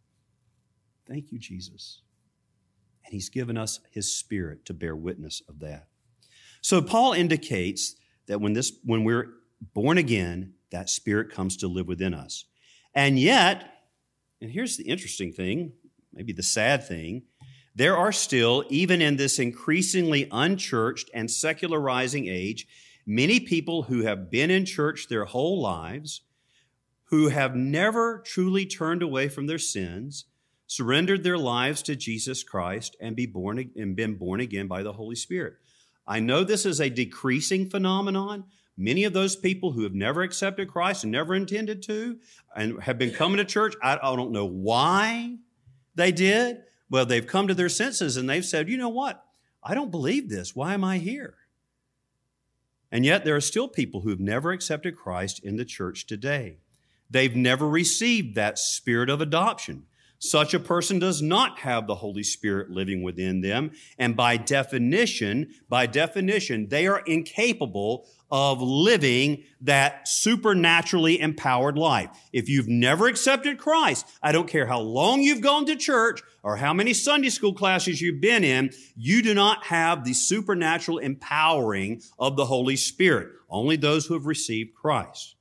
Thank 1.06 1.32
you, 1.32 1.38
Jesus. 1.38 2.00
And 3.04 3.12
he's 3.12 3.28
given 3.28 3.58
us 3.58 3.80
his 3.90 4.16
spirit 4.16 4.64
to 4.64 4.72
bear 4.72 4.96
witness 4.96 5.42
of 5.50 5.58
that. 5.58 5.88
So 6.62 6.80
Paul 6.80 7.12
indicates 7.12 7.94
that 8.26 8.40
when 8.40 8.54
this, 8.54 8.72
when 8.84 9.04
we're 9.04 9.28
born 9.74 9.98
again, 9.98 10.54
that 10.70 10.88
spirit 10.88 11.30
comes 11.30 11.58
to 11.58 11.68
live 11.68 11.86
within 11.86 12.14
us. 12.14 12.46
And 12.94 13.18
yet, 13.18 13.70
and 14.40 14.50
here's 14.50 14.78
the 14.78 14.84
interesting 14.84 15.30
thing, 15.30 15.74
maybe 16.10 16.32
the 16.32 16.42
sad 16.42 16.88
thing, 16.88 17.24
there 17.74 17.96
are 17.96 18.12
still, 18.12 18.64
even 18.68 19.02
in 19.02 19.16
this 19.16 19.38
increasingly 19.38 20.28
unchurched 20.30 21.10
and 21.12 21.30
secularizing 21.30 22.28
age, 22.28 22.66
many 23.04 23.40
people 23.40 23.84
who 23.84 24.02
have 24.02 24.30
been 24.30 24.50
in 24.50 24.64
church 24.64 25.08
their 25.08 25.24
whole 25.24 25.60
lives, 25.60 26.22
who 27.04 27.28
have 27.28 27.56
never 27.56 28.22
truly 28.24 28.64
turned 28.64 29.02
away 29.02 29.28
from 29.28 29.46
their 29.46 29.58
sins, 29.58 30.26
surrendered 30.66 31.22
their 31.22 31.36
lives 31.36 31.82
to 31.82 31.96
Jesus 31.96 32.42
Christ, 32.42 32.96
and, 33.00 33.16
be 33.16 33.26
born, 33.26 33.70
and 33.76 33.96
been 33.96 34.14
born 34.14 34.40
again 34.40 34.66
by 34.66 34.82
the 34.82 34.92
Holy 34.92 35.16
Spirit. 35.16 35.54
I 36.06 36.20
know 36.20 36.44
this 36.44 36.66
is 36.66 36.80
a 36.80 36.90
decreasing 36.90 37.68
phenomenon. 37.68 38.44
Many 38.76 39.04
of 39.04 39.12
those 39.12 39.36
people 39.36 39.72
who 39.72 39.82
have 39.82 39.94
never 39.94 40.22
accepted 40.22 40.68
Christ 40.68 41.04
and 41.04 41.12
never 41.12 41.34
intended 41.34 41.82
to 41.84 42.18
and 42.56 42.82
have 42.82 42.98
been 42.98 43.12
coming 43.12 43.36
to 43.38 43.44
church, 43.44 43.74
I, 43.82 43.98
I 44.02 44.16
don't 44.16 44.32
know 44.32 44.46
why 44.46 45.36
they 45.94 46.12
did. 46.12 46.62
Well, 46.90 47.06
they've 47.06 47.26
come 47.26 47.48
to 47.48 47.54
their 47.54 47.68
senses 47.68 48.16
and 48.16 48.28
they've 48.28 48.44
said, 48.44 48.68
you 48.68 48.76
know 48.76 48.88
what? 48.88 49.24
I 49.62 49.74
don't 49.74 49.90
believe 49.90 50.28
this. 50.28 50.54
Why 50.54 50.74
am 50.74 50.84
I 50.84 50.98
here? 50.98 51.34
And 52.92 53.04
yet, 53.04 53.24
there 53.24 53.34
are 53.34 53.40
still 53.40 53.66
people 53.66 54.02
who 54.02 54.10
have 54.10 54.20
never 54.20 54.52
accepted 54.52 54.96
Christ 54.96 55.40
in 55.42 55.56
the 55.56 55.64
church 55.64 56.06
today. 56.06 56.58
They've 57.10 57.34
never 57.34 57.68
received 57.68 58.36
that 58.36 58.58
spirit 58.58 59.10
of 59.10 59.20
adoption. 59.20 59.86
Such 60.18 60.54
a 60.54 60.60
person 60.60 60.98
does 60.98 61.20
not 61.20 61.58
have 61.60 61.86
the 61.86 61.96
Holy 61.96 62.22
Spirit 62.22 62.70
living 62.70 63.02
within 63.02 63.40
them. 63.40 63.72
And 63.98 64.16
by 64.16 64.36
definition, 64.36 65.54
by 65.68 65.86
definition, 65.86 66.68
they 66.68 66.86
are 66.86 67.00
incapable 67.00 68.06
of 68.30 68.60
living 68.60 69.44
that 69.60 70.08
supernaturally 70.08 71.20
empowered 71.20 71.78
life. 71.78 72.08
If 72.32 72.48
you've 72.48 72.68
never 72.68 73.06
accepted 73.06 73.58
Christ, 73.58 74.06
I 74.22 74.32
don't 74.32 74.48
care 74.48 74.66
how 74.66 74.80
long 74.80 75.20
you've 75.22 75.40
gone 75.40 75.66
to 75.66 75.76
church 75.76 76.20
or 76.42 76.56
how 76.56 76.72
many 76.72 76.94
Sunday 76.94 77.28
school 77.28 77.54
classes 77.54 78.00
you've 78.00 78.20
been 78.20 78.42
in, 78.42 78.70
you 78.96 79.22
do 79.22 79.34
not 79.34 79.66
have 79.66 80.04
the 80.04 80.14
supernatural 80.14 80.98
empowering 80.98 82.02
of 82.18 82.36
the 82.36 82.46
Holy 82.46 82.76
Spirit. 82.76 83.28
Only 83.48 83.76
those 83.76 84.06
who 84.06 84.14
have 84.14 84.26
received 84.26 84.74
Christ. 84.74 85.36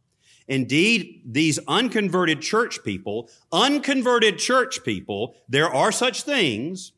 Indeed, 0.47 1.21
these 1.25 1.59
unconverted 1.67 2.41
church 2.41 2.83
people, 2.83 3.29
unconverted 3.51 4.37
church 4.37 4.83
people, 4.83 5.35
there 5.47 5.69
are 5.69 5.91
such 5.91 6.23
things. 6.23 6.91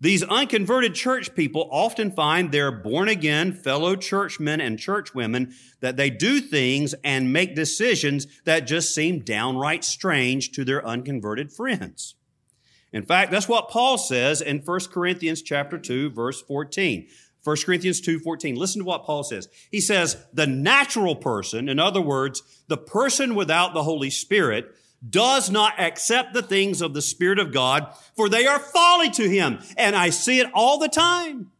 These 0.00 0.22
unconverted 0.24 0.94
church 0.94 1.34
people 1.34 1.68
often 1.72 2.10
find 2.10 2.52
their 2.52 2.70
born 2.70 3.08
again 3.08 3.52
fellow 3.52 3.96
churchmen 3.96 4.60
and 4.60 4.78
churchwomen 4.78 5.54
that 5.80 5.96
they 5.96 6.10
do 6.10 6.40
things 6.40 6.94
and 7.02 7.32
make 7.32 7.54
decisions 7.54 8.26
that 8.44 8.66
just 8.66 8.94
seem 8.94 9.20
downright 9.20 9.84
strange 9.84 10.52
to 10.52 10.64
their 10.64 10.86
unconverted 10.86 11.50
friends. 11.50 12.14
In 12.92 13.04
fact, 13.04 13.30
that's 13.30 13.48
what 13.48 13.70
Paul 13.70 13.96
says 13.98 14.40
in 14.40 14.58
1 14.58 14.80
Corinthians 14.92 15.42
chapter 15.42 15.78
2 15.78 16.10
verse 16.10 16.42
14. 16.42 17.08
1 17.46 17.64
Corinthians 17.64 18.00
2:14. 18.00 18.56
Listen 18.56 18.80
to 18.80 18.84
what 18.84 19.04
Paul 19.04 19.22
says. 19.22 19.46
He 19.70 19.80
says, 19.80 20.16
"The 20.32 20.48
natural 20.48 21.14
person, 21.14 21.68
in 21.68 21.78
other 21.78 22.00
words, 22.00 22.42
the 22.66 22.76
person 22.76 23.36
without 23.36 23.72
the 23.72 23.84
Holy 23.84 24.10
Spirit, 24.10 24.74
does 25.08 25.48
not 25.48 25.78
accept 25.78 26.34
the 26.34 26.42
things 26.42 26.80
of 26.80 26.92
the 26.92 27.00
Spirit 27.00 27.38
of 27.38 27.52
God, 27.52 27.86
for 28.16 28.28
they 28.28 28.48
are 28.48 28.58
folly 28.58 29.10
to 29.10 29.28
him." 29.28 29.60
And 29.76 29.94
I 29.94 30.10
see 30.10 30.40
it 30.40 30.50
all 30.54 30.78
the 30.78 30.88
time. 30.88 31.52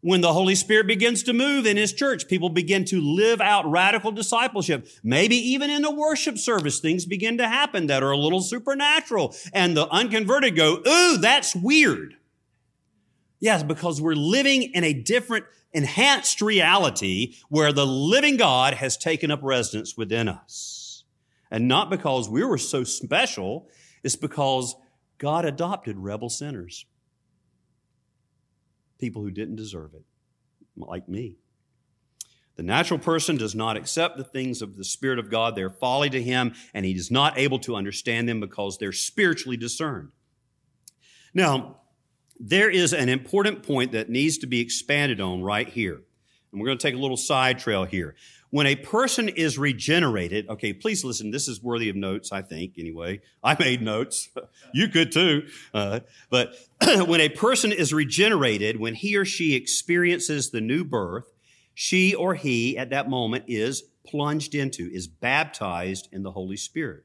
When 0.00 0.22
the 0.22 0.32
Holy 0.32 0.54
Spirit 0.54 0.86
begins 0.86 1.22
to 1.24 1.34
move 1.34 1.66
in 1.66 1.76
His 1.76 1.92
church, 1.92 2.26
people 2.26 2.48
begin 2.48 2.86
to 2.86 3.02
live 3.02 3.42
out 3.42 3.70
radical 3.70 4.10
discipleship. 4.10 4.88
Maybe 5.02 5.36
even 5.36 5.68
in 5.68 5.82
the 5.82 5.90
worship 5.90 6.38
service, 6.38 6.80
things 6.80 7.04
begin 7.04 7.36
to 7.36 7.46
happen 7.46 7.88
that 7.88 8.02
are 8.02 8.10
a 8.10 8.16
little 8.16 8.40
supernatural. 8.40 9.36
And 9.52 9.76
the 9.76 9.86
unconverted 9.88 10.56
go, 10.56 10.82
ooh, 10.88 11.18
that's 11.18 11.54
weird. 11.54 12.16
Yes, 13.40 13.62
because 13.62 14.00
we're 14.00 14.14
living 14.14 14.62
in 14.62 14.84
a 14.84 14.92
different, 14.92 15.46
enhanced 15.72 16.42
reality 16.42 17.34
where 17.48 17.72
the 17.72 17.86
living 17.86 18.36
God 18.36 18.74
has 18.74 18.96
taken 18.96 19.30
up 19.30 19.40
residence 19.42 19.96
within 19.96 20.28
us. 20.28 21.04
And 21.50 21.66
not 21.66 21.90
because 21.90 22.28
we 22.28 22.44
were 22.44 22.58
so 22.58 22.84
special, 22.84 23.68
it's 24.04 24.16
because 24.16 24.76
God 25.18 25.44
adopted 25.44 25.96
rebel 25.96 26.28
sinners. 26.28 26.86
People 28.98 29.22
who 29.22 29.30
didn't 29.30 29.56
deserve 29.56 29.94
it, 29.94 30.04
like 30.76 31.08
me. 31.08 31.36
The 32.56 32.62
natural 32.62 33.00
person 33.00 33.38
does 33.38 33.54
not 33.54 33.78
accept 33.78 34.18
the 34.18 34.24
things 34.24 34.60
of 34.60 34.76
the 34.76 34.84
Spirit 34.84 35.18
of 35.18 35.30
God. 35.30 35.56
They're 35.56 35.70
folly 35.70 36.10
to 36.10 36.22
him, 36.22 36.52
and 36.74 36.84
he 36.84 36.92
is 36.92 37.10
not 37.10 37.38
able 37.38 37.58
to 37.60 37.74
understand 37.74 38.28
them 38.28 38.38
because 38.38 38.76
they're 38.76 38.92
spiritually 38.92 39.56
discerned. 39.56 40.10
Now, 41.32 41.80
there 42.40 42.70
is 42.70 42.94
an 42.94 43.10
important 43.10 43.62
point 43.62 43.92
that 43.92 44.08
needs 44.08 44.38
to 44.38 44.46
be 44.46 44.60
expanded 44.60 45.20
on 45.20 45.42
right 45.42 45.68
here. 45.68 46.00
And 46.50 46.60
we're 46.60 46.66
going 46.66 46.78
to 46.78 46.82
take 46.82 46.94
a 46.94 46.98
little 46.98 47.18
side 47.18 47.58
trail 47.58 47.84
here. 47.84 48.16
When 48.48 48.66
a 48.66 48.74
person 48.74 49.28
is 49.28 49.58
regenerated, 49.58 50.48
okay, 50.48 50.72
please 50.72 51.04
listen. 51.04 51.30
This 51.30 51.46
is 51.46 51.62
worthy 51.62 51.88
of 51.88 51.94
notes, 51.94 52.32
I 52.32 52.42
think, 52.42 52.78
anyway. 52.78 53.20
I 53.44 53.56
made 53.60 53.82
notes. 53.82 54.30
you 54.74 54.88
could 54.88 55.12
too. 55.12 55.46
Uh, 55.72 56.00
but 56.30 56.54
when 57.06 57.20
a 57.20 57.28
person 57.28 57.70
is 57.70 57.92
regenerated, 57.92 58.80
when 58.80 58.94
he 58.94 59.16
or 59.16 59.24
she 59.24 59.54
experiences 59.54 60.50
the 60.50 60.60
new 60.60 60.82
birth, 60.82 61.30
she 61.74 62.14
or 62.14 62.34
he 62.34 62.76
at 62.76 62.90
that 62.90 63.08
moment 63.08 63.44
is 63.46 63.84
plunged 64.04 64.54
into, 64.54 64.90
is 64.92 65.06
baptized 65.06 66.08
in 66.10 66.24
the 66.24 66.32
Holy 66.32 66.56
Spirit. 66.56 67.04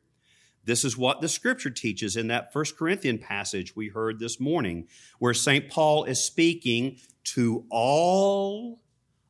This 0.66 0.84
is 0.84 0.98
what 0.98 1.22
the 1.22 1.30
scripture 1.30 1.70
teaches 1.70 2.16
in 2.16 2.28
that 2.28 2.52
First 2.52 2.78
Corinthian 2.78 3.20
passage 3.20 3.76
we 3.76 3.90
heard 3.90 4.20
this 4.20 4.40
morning, 4.40 4.88
where 5.20 5.34
St. 5.34 5.70
Paul 5.70 6.06
is 6.06 6.24
speaking 6.24 6.98
to 7.36 7.66
all 7.70 8.82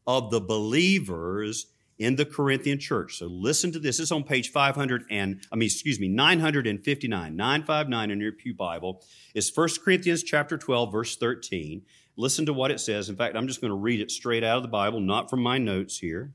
of 0.07 0.31
the 0.31 0.41
believers 0.41 1.67
in 1.97 2.15
the 2.15 2.25
Corinthian 2.25 2.79
church. 2.79 3.17
So 3.17 3.27
listen 3.27 3.71
to 3.71 3.79
this. 3.79 3.99
Is 3.99 4.11
on 4.11 4.23
page 4.23 4.51
500 4.51 5.05
and, 5.09 5.41
I 5.51 5.55
mean, 5.55 5.67
excuse 5.67 5.99
me, 5.99 6.07
959, 6.07 7.35
959 7.35 8.11
in 8.11 8.19
your 8.19 8.31
Pew 8.31 8.53
Bible. 8.53 9.03
It's 9.33 9.55
1 9.55 9.69
Corinthians 9.83 10.23
chapter 10.23 10.57
12, 10.57 10.91
verse 10.91 11.15
13. 11.17 11.83
Listen 12.17 12.45
to 12.45 12.53
what 12.53 12.71
it 12.71 12.79
says. 12.79 13.09
In 13.09 13.15
fact, 13.15 13.35
I'm 13.35 13.47
just 13.47 13.61
going 13.61 13.71
to 13.71 13.77
read 13.77 13.99
it 13.99 14.11
straight 14.11 14.43
out 14.43 14.57
of 14.57 14.63
the 14.63 14.69
Bible, 14.69 14.99
not 14.99 15.29
from 15.29 15.41
my 15.41 15.57
notes 15.57 15.97
here. 15.97 16.33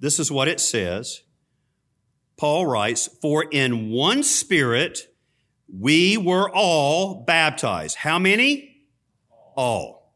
This 0.00 0.18
is 0.18 0.30
what 0.30 0.48
it 0.48 0.60
says. 0.60 1.22
Paul 2.38 2.66
writes, 2.66 3.08
For 3.20 3.42
in 3.42 3.90
one 3.90 4.22
spirit 4.22 5.00
we 5.68 6.16
were 6.16 6.48
all 6.48 7.24
baptized. 7.24 7.96
How 7.96 8.18
many? 8.18 8.86
All. 9.56 10.14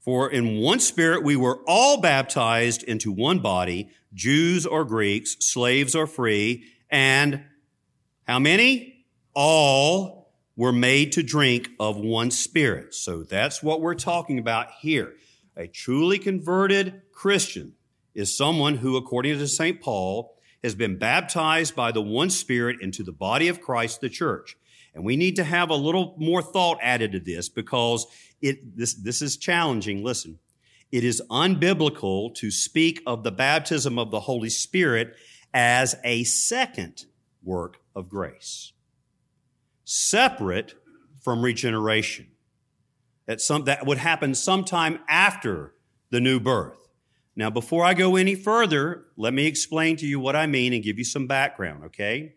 For 0.00 0.30
in 0.30 0.56
one 0.56 0.80
spirit 0.80 1.22
we 1.22 1.36
were 1.36 1.60
all 1.66 2.00
baptized 2.00 2.82
into 2.82 3.12
one 3.12 3.40
body, 3.40 3.90
Jews 4.14 4.64
or 4.64 4.84
Greeks, 4.84 5.36
slaves 5.40 5.94
or 5.94 6.06
free, 6.06 6.64
and 6.90 7.44
how 8.26 8.38
many? 8.38 9.04
All 9.34 10.32
were 10.56 10.72
made 10.72 11.12
to 11.12 11.22
drink 11.22 11.68
of 11.78 11.98
one 11.98 12.30
spirit. 12.30 12.94
So 12.94 13.22
that's 13.22 13.62
what 13.62 13.82
we're 13.82 13.94
talking 13.94 14.38
about 14.38 14.68
here. 14.80 15.14
A 15.56 15.66
truly 15.66 16.18
converted 16.18 17.02
Christian 17.12 17.74
is 18.14 18.36
someone 18.36 18.76
who, 18.76 18.96
according 18.96 19.38
to 19.38 19.46
St. 19.46 19.80
Paul, 19.82 20.35
has 20.66 20.74
been 20.74 20.98
baptized 20.98 21.76
by 21.76 21.92
the 21.92 22.02
one 22.02 22.28
Spirit 22.28 22.78
into 22.80 23.04
the 23.04 23.12
body 23.12 23.46
of 23.46 23.60
Christ, 23.60 24.00
the 24.00 24.08
church. 24.08 24.56
And 24.96 25.04
we 25.04 25.16
need 25.16 25.36
to 25.36 25.44
have 25.44 25.70
a 25.70 25.76
little 25.76 26.16
more 26.18 26.42
thought 26.42 26.78
added 26.82 27.12
to 27.12 27.20
this 27.20 27.48
because 27.48 28.04
it, 28.42 28.76
this, 28.76 28.94
this 28.94 29.22
is 29.22 29.36
challenging. 29.36 30.02
Listen, 30.02 30.40
it 30.90 31.04
is 31.04 31.22
unbiblical 31.30 32.34
to 32.34 32.50
speak 32.50 33.00
of 33.06 33.22
the 33.22 33.30
baptism 33.30 33.96
of 33.96 34.10
the 34.10 34.18
Holy 34.18 34.50
Spirit 34.50 35.14
as 35.54 35.94
a 36.02 36.24
second 36.24 37.04
work 37.44 37.76
of 37.94 38.08
grace, 38.08 38.72
separate 39.84 40.74
from 41.22 41.42
regeneration. 41.42 42.26
That, 43.26 43.40
some, 43.40 43.66
that 43.66 43.86
would 43.86 43.98
happen 43.98 44.34
sometime 44.34 44.98
after 45.08 45.74
the 46.10 46.20
new 46.20 46.40
birth. 46.40 46.85
Now, 47.36 47.50
before 47.50 47.84
I 47.84 47.92
go 47.92 48.16
any 48.16 48.34
further, 48.34 49.04
let 49.18 49.34
me 49.34 49.46
explain 49.46 49.96
to 49.98 50.06
you 50.06 50.18
what 50.18 50.34
I 50.34 50.46
mean 50.46 50.72
and 50.72 50.82
give 50.82 50.98
you 50.98 51.04
some 51.04 51.26
background, 51.26 51.84
okay? 51.84 52.34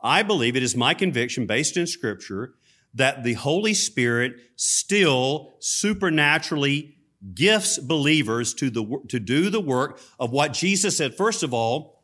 I 0.00 0.24
believe 0.24 0.56
it 0.56 0.64
is 0.64 0.76
my 0.76 0.94
conviction 0.94 1.46
based 1.46 1.76
in 1.76 1.86
scripture 1.86 2.54
that 2.94 3.22
the 3.22 3.34
Holy 3.34 3.72
Spirit 3.72 4.34
still 4.56 5.54
supernaturally 5.60 6.96
gifts 7.34 7.78
believers 7.78 8.52
to, 8.54 8.68
the, 8.68 9.00
to 9.08 9.20
do 9.20 9.48
the 9.48 9.60
work 9.60 10.00
of 10.18 10.32
what 10.32 10.52
Jesus 10.52 10.96
said. 10.96 11.14
First 11.14 11.44
of 11.44 11.54
all, 11.54 12.02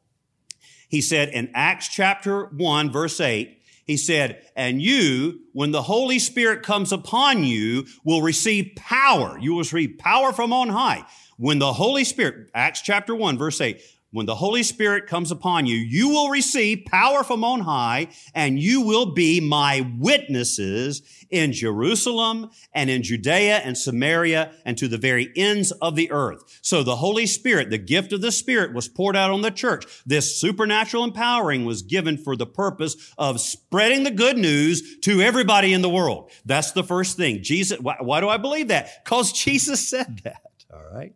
he 0.88 1.00
said 1.00 1.30
in 1.30 1.50
Acts 1.54 1.88
chapter 1.88 2.46
1, 2.46 2.92
verse 2.92 3.20
8, 3.20 3.57
he 3.88 3.96
said, 3.96 4.42
and 4.54 4.82
you, 4.82 5.40
when 5.54 5.72
the 5.72 5.80
Holy 5.80 6.18
Spirit 6.18 6.62
comes 6.62 6.92
upon 6.92 7.42
you, 7.42 7.86
will 8.04 8.20
receive 8.20 8.76
power. 8.76 9.38
You 9.40 9.52
will 9.52 9.60
receive 9.60 9.96
power 9.98 10.30
from 10.30 10.52
on 10.52 10.68
high. 10.68 11.06
When 11.38 11.58
the 11.58 11.72
Holy 11.72 12.04
Spirit, 12.04 12.50
Acts 12.54 12.82
chapter 12.82 13.14
1, 13.14 13.38
verse 13.38 13.62
8, 13.62 13.80
when 14.10 14.26
the 14.26 14.34
Holy 14.34 14.62
Spirit 14.62 15.06
comes 15.06 15.30
upon 15.30 15.66
you, 15.66 15.76
you 15.76 16.08
will 16.08 16.30
receive 16.30 16.86
power 16.86 17.22
from 17.22 17.44
on 17.44 17.60
high 17.60 18.08
and 18.34 18.58
you 18.58 18.80
will 18.80 19.12
be 19.12 19.38
my 19.40 19.86
witnesses 19.98 21.02
in 21.30 21.52
Jerusalem 21.52 22.50
and 22.72 22.88
in 22.88 23.02
Judea 23.02 23.58
and 23.58 23.76
Samaria 23.76 24.52
and 24.64 24.78
to 24.78 24.88
the 24.88 24.96
very 24.96 25.30
ends 25.36 25.72
of 25.72 25.94
the 25.94 26.10
earth. 26.10 26.58
So 26.62 26.82
the 26.82 26.96
Holy 26.96 27.26
Spirit, 27.26 27.68
the 27.68 27.78
gift 27.78 28.12
of 28.14 28.22
the 28.22 28.32
Spirit 28.32 28.72
was 28.72 28.88
poured 28.88 29.16
out 29.16 29.30
on 29.30 29.42
the 29.42 29.50
church. 29.50 29.84
This 30.06 30.40
supernatural 30.40 31.04
empowering 31.04 31.66
was 31.66 31.82
given 31.82 32.16
for 32.16 32.34
the 32.34 32.46
purpose 32.46 33.12
of 33.18 33.40
spreading 33.40 34.04
the 34.04 34.10
good 34.10 34.38
news 34.38 34.98
to 35.00 35.20
everybody 35.20 35.74
in 35.74 35.82
the 35.82 35.88
world. 35.90 36.30
That's 36.46 36.72
the 36.72 36.84
first 36.84 37.18
thing. 37.18 37.42
Jesus, 37.42 37.78
why, 37.78 37.96
why 38.00 38.20
do 38.20 38.28
I 38.28 38.38
believe 38.38 38.68
that? 38.68 39.04
Because 39.04 39.32
Jesus 39.32 39.86
said 39.86 40.22
that. 40.24 40.42
All 40.72 40.84
right. 40.94 41.14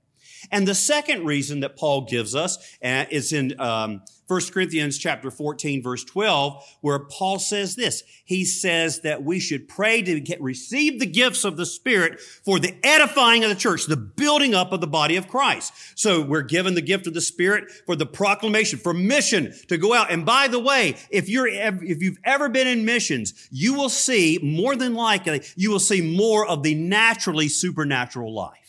And 0.50 0.66
the 0.66 0.74
second 0.74 1.24
reason 1.24 1.60
that 1.60 1.76
Paul 1.76 2.02
gives 2.02 2.34
us 2.34 2.58
uh, 2.82 3.04
is 3.10 3.32
in 3.32 3.58
um, 3.60 4.02
1 4.32 4.40
Corinthians 4.50 4.96
chapter 4.96 5.30
14, 5.30 5.82
verse 5.82 6.04
12, 6.04 6.76
where 6.80 7.00
Paul 7.00 7.38
says 7.38 7.76
this. 7.76 8.02
He 8.24 8.46
says 8.46 9.00
that 9.00 9.22
we 9.22 9.38
should 9.38 9.68
pray 9.68 10.00
to 10.00 10.20
get, 10.20 10.40
receive 10.40 11.00
the 11.00 11.06
gifts 11.06 11.44
of 11.44 11.58
the 11.58 11.66
Spirit 11.66 12.18
for 12.18 12.58
the 12.58 12.74
edifying 12.82 13.44
of 13.44 13.50
the 13.50 13.56
church, 13.56 13.84
the 13.84 13.96
building 13.96 14.54
up 14.54 14.72
of 14.72 14.80
the 14.80 14.86
body 14.86 15.16
of 15.16 15.28
Christ. 15.28 15.74
So 15.96 16.22
we're 16.22 16.42
given 16.42 16.74
the 16.74 16.80
gift 16.80 17.06
of 17.06 17.12
the 17.12 17.20
Spirit 17.20 17.70
for 17.84 17.94
the 17.94 18.06
proclamation, 18.06 18.78
for 18.78 18.94
mission 18.94 19.52
to 19.68 19.76
go 19.76 19.92
out. 19.92 20.10
And 20.10 20.24
by 20.24 20.48
the 20.48 20.60
way, 20.60 20.96
if 21.10 21.28
you're, 21.28 21.48
if 21.48 22.00
you've 22.00 22.18
ever 22.24 22.48
been 22.48 22.66
in 22.66 22.86
missions, 22.86 23.48
you 23.50 23.74
will 23.74 23.90
see 23.90 24.38
more 24.42 24.76
than 24.76 24.94
likely, 24.94 25.42
you 25.56 25.70
will 25.70 25.78
see 25.78 26.00
more 26.00 26.46
of 26.46 26.62
the 26.62 26.74
naturally 26.74 27.48
supernatural 27.48 28.32
life. 28.32 28.61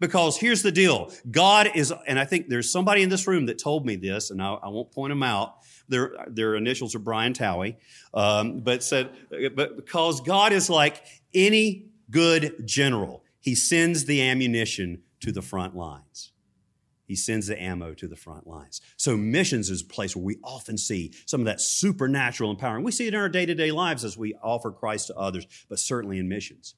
Because 0.00 0.36
here's 0.36 0.62
the 0.62 0.70
deal. 0.70 1.12
God 1.30 1.70
is, 1.74 1.92
and 2.06 2.18
I 2.18 2.24
think 2.24 2.48
there's 2.48 2.70
somebody 2.70 3.02
in 3.02 3.08
this 3.08 3.26
room 3.26 3.46
that 3.46 3.58
told 3.58 3.84
me 3.84 3.96
this, 3.96 4.30
and 4.30 4.40
I, 4.40 4.54
I 4.54 4.68
won't 4.68 4.92
point 4.92 5.10
them 5.10 5.22
out. 5.22 5.56
Their, 5.88 6.14
their 6.28 6.54
initials 6.54 6.94
are 6.94 7.00
Brian 7.00 7.32
Towie, 7.32 7.76
um, 8.14 8.60
but 8.60 8.82
said, 8.82 9.10
but 9.54 9.76
because 9.76 10.20
God 10.20 10.52
is 10.52 10.68
like 10.68 11.02
any 11.34 11.86
good 12.10 12.66
general, 12.66 13.24
he 13.40 13.54
sends 13.54 14.04
the 14.04 14.22
ammunition 14.22 15.02
to 15.20 15.32
the 15.32 15.42
front 15.42 15.74
lines. 15.74 16.32
He 17.06 17.16
sends 17.16 17.46
the 17.46 17.60
ammo 17.60 17.94
to 17.94 18.06
the 18.06 18.16
front 18.16 18.46
lines. 18.46 18.82
So 18.98 19.16
missions 19.16 19.70
is 19.70 19.80
a 19.80 19.86
place 19.86 20.14
where 20.14 20.24
we 20.24 20.36
often 20.44 20.76
see 20.76 21.12
some 21.24 21.40
of 21.40 21.46
that 21.46 21.60
supernatural 21.60 22.50
empowering. 22.50 22.84
We 22.84 22.92
see 22.92 23.06
it 23.06 23.14
in 23.14 23.20
our 23.20 23.30
day-to-day 23.30 23.72
lives 23.72 24.04
as 24.04 24.18
we 24.18 24.34
offer 24.42 24.70
Christ 24.70 25.06
to 25.06 25.16
others, 25.16 25.46
but 25.70 25.78
certainly 25.78 26.18
in 26.18 26.28
missions. 26.28 26.74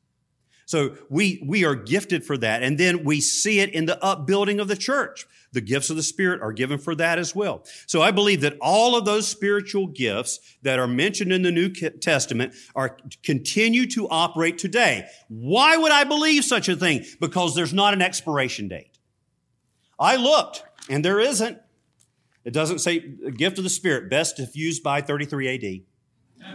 So 0.71 0.95
we, 1.09 1.43
we 1.45 1.65
are 1.65 1.75
gifted 1.75 2.25
for 2.25 2.39
that. 2.39 2.63
And 2.63 2.79
then 2.79 3.03
we 3.03 3.21
see 3.21 3.59
it 3.59 3.71
in 3.71 3.87
the 3.87 4.01
upbuilding 4.05 4.61
of 4.61 4.69
the 4.69 4.77
church. 4.77 5.27
The 5.51 5.61
gifts 5.61 5.91
of 5.91 5.97
the 5.97 6.03
Spirit 6.05 6.41
are 6.43 6.53
given 6.53 6.79
for 6.79 6.95
that 6.95 7.19
as 7.19 7.35
well. 7.35 7.65
So 7.89 8.01
I 8.03 8.13
believe 8.13 8.43
that 8.43 8.57
all 8.61 8.95
of 8.95 9.05
those 9.05 9.27
spiritual 9.27 9.89
gifts 9.89 10.39
that 10.63 10.79
are 10.79 10.87
mentioned 10.87 11.33
in 11.33 11.43
the 11.43 11.51
New 11.51 11.71
Testament 11.71 12.55
are 12.77 12.97
continue 13.25 13.85
to 13.89 14.09
operate 14.11 14.59
today. 14.59 15.07
Why 15.27 15.77
would 15.77 15.91
I 15.91 16.05
believe 16.05 16.45
such 16.45 16.69
a 16.69 16.77
thing? 16.77 17.05
Because 17.19 17.57
there's 17.57 17.75
not 17.75 17.93
an 17.93 18.01
expiration 18.01 18.69
date. 18.69 18.97
I 19.99 20.15
looked 20.15 20.63
and 20.89 21.05
there 21.05 21.19
isn't. 21.19 21.59
It 22.45 22.53
doesn't 22.53 22.79
say 22.79 23.01
gift 23.01 23.59
of 23.59 23.65
the 23.65 23.71
Spirit, 23.71 24.09
best 24.09 24.37
diffused 24.37 24.85
by 24.85 25.01
33 25.01 25.83
AD. 26.45 26.49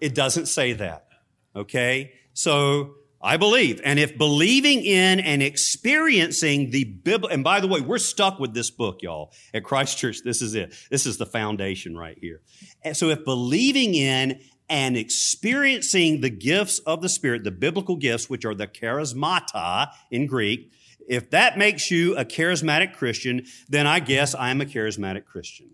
It 0.00 0.16
doesn't 0.16 0.46
say 0.46 0.72
that. 0.72 1.06
Okay? 1.54 2.14
So 2.34 2.94
I 3.22 3.36
believe. 3.36 3.80
And 3.84 3.98
if 4.00 4.18
believing 4.18 4.84
in 4.84 5.20
and 5.20 5.42
experiencing 5.42 6.70
the 6.70 6.84
Bible, 6.84 7.28
and 7.28 7.44
by 7.44 7.60
the 7.60 7.68
way, 7.68 7.80
we're 7.80 7.98
stuck 7.98 8.40
with 8.40 8.52
this 8.52 8.70
book, 8.70 9.00
y'all, 9.02 9.32
at 9.54 9.62
Christ 9.62 9.96
Church. 9.96 10.22
This 10.24 10.42
is 10.42 10.54
it. 10.54 10.74
This 10.90 11.06
is 11.06 11.18
the 11.18 11.26
foundation 11.26 11.96
right 11.96 12.18
here. 12.20 12.40
And 12.82 12.96
so 12.96 13.10
if 13.10 13.24
believing 13.24 13.94
in 13.94 14.40
and 14.68 14.96
experiencing 14.96 16.20
the 16.20 16.30
gifts 16.30 16.80
of 16.80 17.00
the 17.00 17.08
Spirit, 17.08 17.44
the 17.44 17.52
biblical 17.52 17.96
gifts, 17.96 18.28
which 18.28 18.44
are 18.44 18.54
the 18.54 18.66
charismata 18.66 19.88
in 20.10 20.26
Greek, 20.26 20.72
if 21.08 21.30
that 21.30 21.58
makes 21.58 21.90
you 21.90 22.16
a 22.16 22.24
charismatic 22.24 22.94
Christian, 22.94 23.44
then 23.68 23.86
I 23.86 24.00
guess 24.00 24.34
I'm 24.34 24.60
a 24.60 24.64
charismatic 24.64 25.26
Christian 25.26 25.70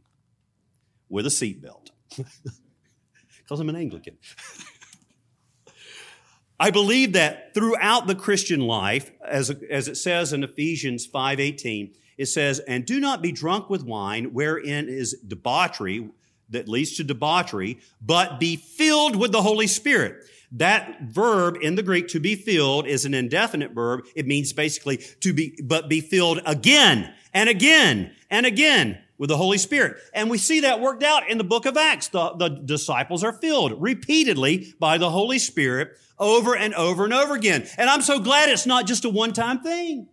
with 1.08 1.26
a 1.26 1.30
seatbelt. 1.30 1.90
Because 3.38 3.60
I'm 3.60 3.70
an 3.70 3.76
Anglican. 3.76 4.18
I 6.60 6.70
believe 6.70 7.12
that 7.12 7.54
throughout 7.54 8.06
the 8.06 8.14
Christian 8.14 8.60
life, 8.60 9.10
as, 9.24 9.50
as 9.70 9.86
it 9.86 9.96
says 9.96 10.32
in 10.32 10.42
Ephesians 10.42 11.06
5.18, 11.06 11.94
it 12.16 12.26
says, 12.26 12.58
and 12.58 12.84
do 12.84 12.98
not 12.98 13.22
be 13.22 13.30
drunk 13.30 13.70
with 13.70 13.84
wine 13.84 14.32
wherein 14.32 14.88
is 14.88 15.16
debauchery 15.26 16.10
that 16.50 16.68
leads 16.68 16.96
to 16.96 17.04
debauchery, 17.04 17.78
but 18.02 18.40
be 18.40 18.56
filled 18.56 19.14
with 19.14 19.30
the 19.30 19.42
Holy 19.42 19.68
Spirit. 19.68 20.24
That 20.52 21.02
verb 21.02 21.58
in 21.60 21.74
the 21.74 21.82
Greek, 21.82 22.08
to 22.08 22.20
be 22.20 22.34
filled, 22.34 22.86
is 22.86 23.04
an 23.04 23.14
indefinite 23.14 23.72
verb. 23.72 24.04
It 24.16 24.26
means 24.26 24.52
basically 24.52 24.96
to 25.20 25.32
be, 25.32 25.60
but 25.62 25.88
be 25.88 26.00
filled 26.00 26.40
again 26.46 27.12
and 27.34 27.48
again 27.48 28.12
and 28.30 28.46
again 28.46 28.98
with 29.18 29.28
the 29.28 29.36
Holy 29.36 29.58
Spirit. 29.58 29.96
And 30.14 30.30
we 30.30 30.38
see 30.38 30.60
that 30.60 30.80
worked 30.80 31.02
out 31.02 31.28
in 31.28 31.38
the 31.38 31.44
book 31.44 31.66
of 31.66 31.76
Acts. 31.76 32.08
The, 32.08 32.34
the 32.34 32.48
disciples 32.48 33.22
are 33.24 33.32
filled 33.32 33.80
repeatedly 33.82 34.74
by 34.78 34.96
the 34.96 35.10
Holy 35.10 35.38
Spirit 35.38 35.90
over 36.18 36.56
and 36.56 36.74
over 36.74 37.04
and 37.04 37.12
over 37.12 37.34
again. 37.34 37.68
And 37.76 37.90
I'm 37.90 38.02
so 38.02 38.20
glad 38.20 38.48
it's 38.48 38.66
not 38.66 38.86
just 38.86 39.04
a 39.04 39.10
one-time 39.10 39.60
thing. 39.60 40.08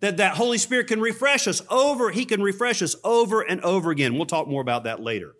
That 0.00 0.16
that 0.16 0.36
Holy 0.36 0.58
Spirit 0.58 0.88
can 0.88 1.00
refresh 1.00 1.46
us 1.46 1.62
over, 1.70 2.10
He 2.10 2.24
can 2.24 2.42
refresh 2.42 2.82
us 2.82 2.96
over 3.04 3.40
and 3.40 3.60
over 3.60 3.90
again. 3.90 4.16
We'll 4.16 4.26
talk 4.26 4.48
more 4.48 4.62
about 4.62 4.84
that 4.84 5.00
later. 5.00 5.34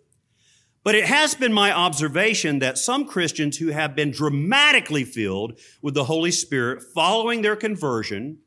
But 0.85 0.95
it 0.95 1.05
has 1.05 1.33
been 1.33 1.53
my 1.53 1.71
observation 1.71 2.59
that 2.59 2.77
some 2.77 3.05
Christians 3.05 3.57
who 3.57 3.69
have 3.69 3.95
been 3.95 4.11
dramatically 4.11 5.05
filled 5.05 5.59
with 5.81 5.93
the 5.93 6.05
Holy 6.05 6.31
Spirit 6.31 6.83
following 6.93 7.41
their 7.41 7.55
conversion 7.55 8.39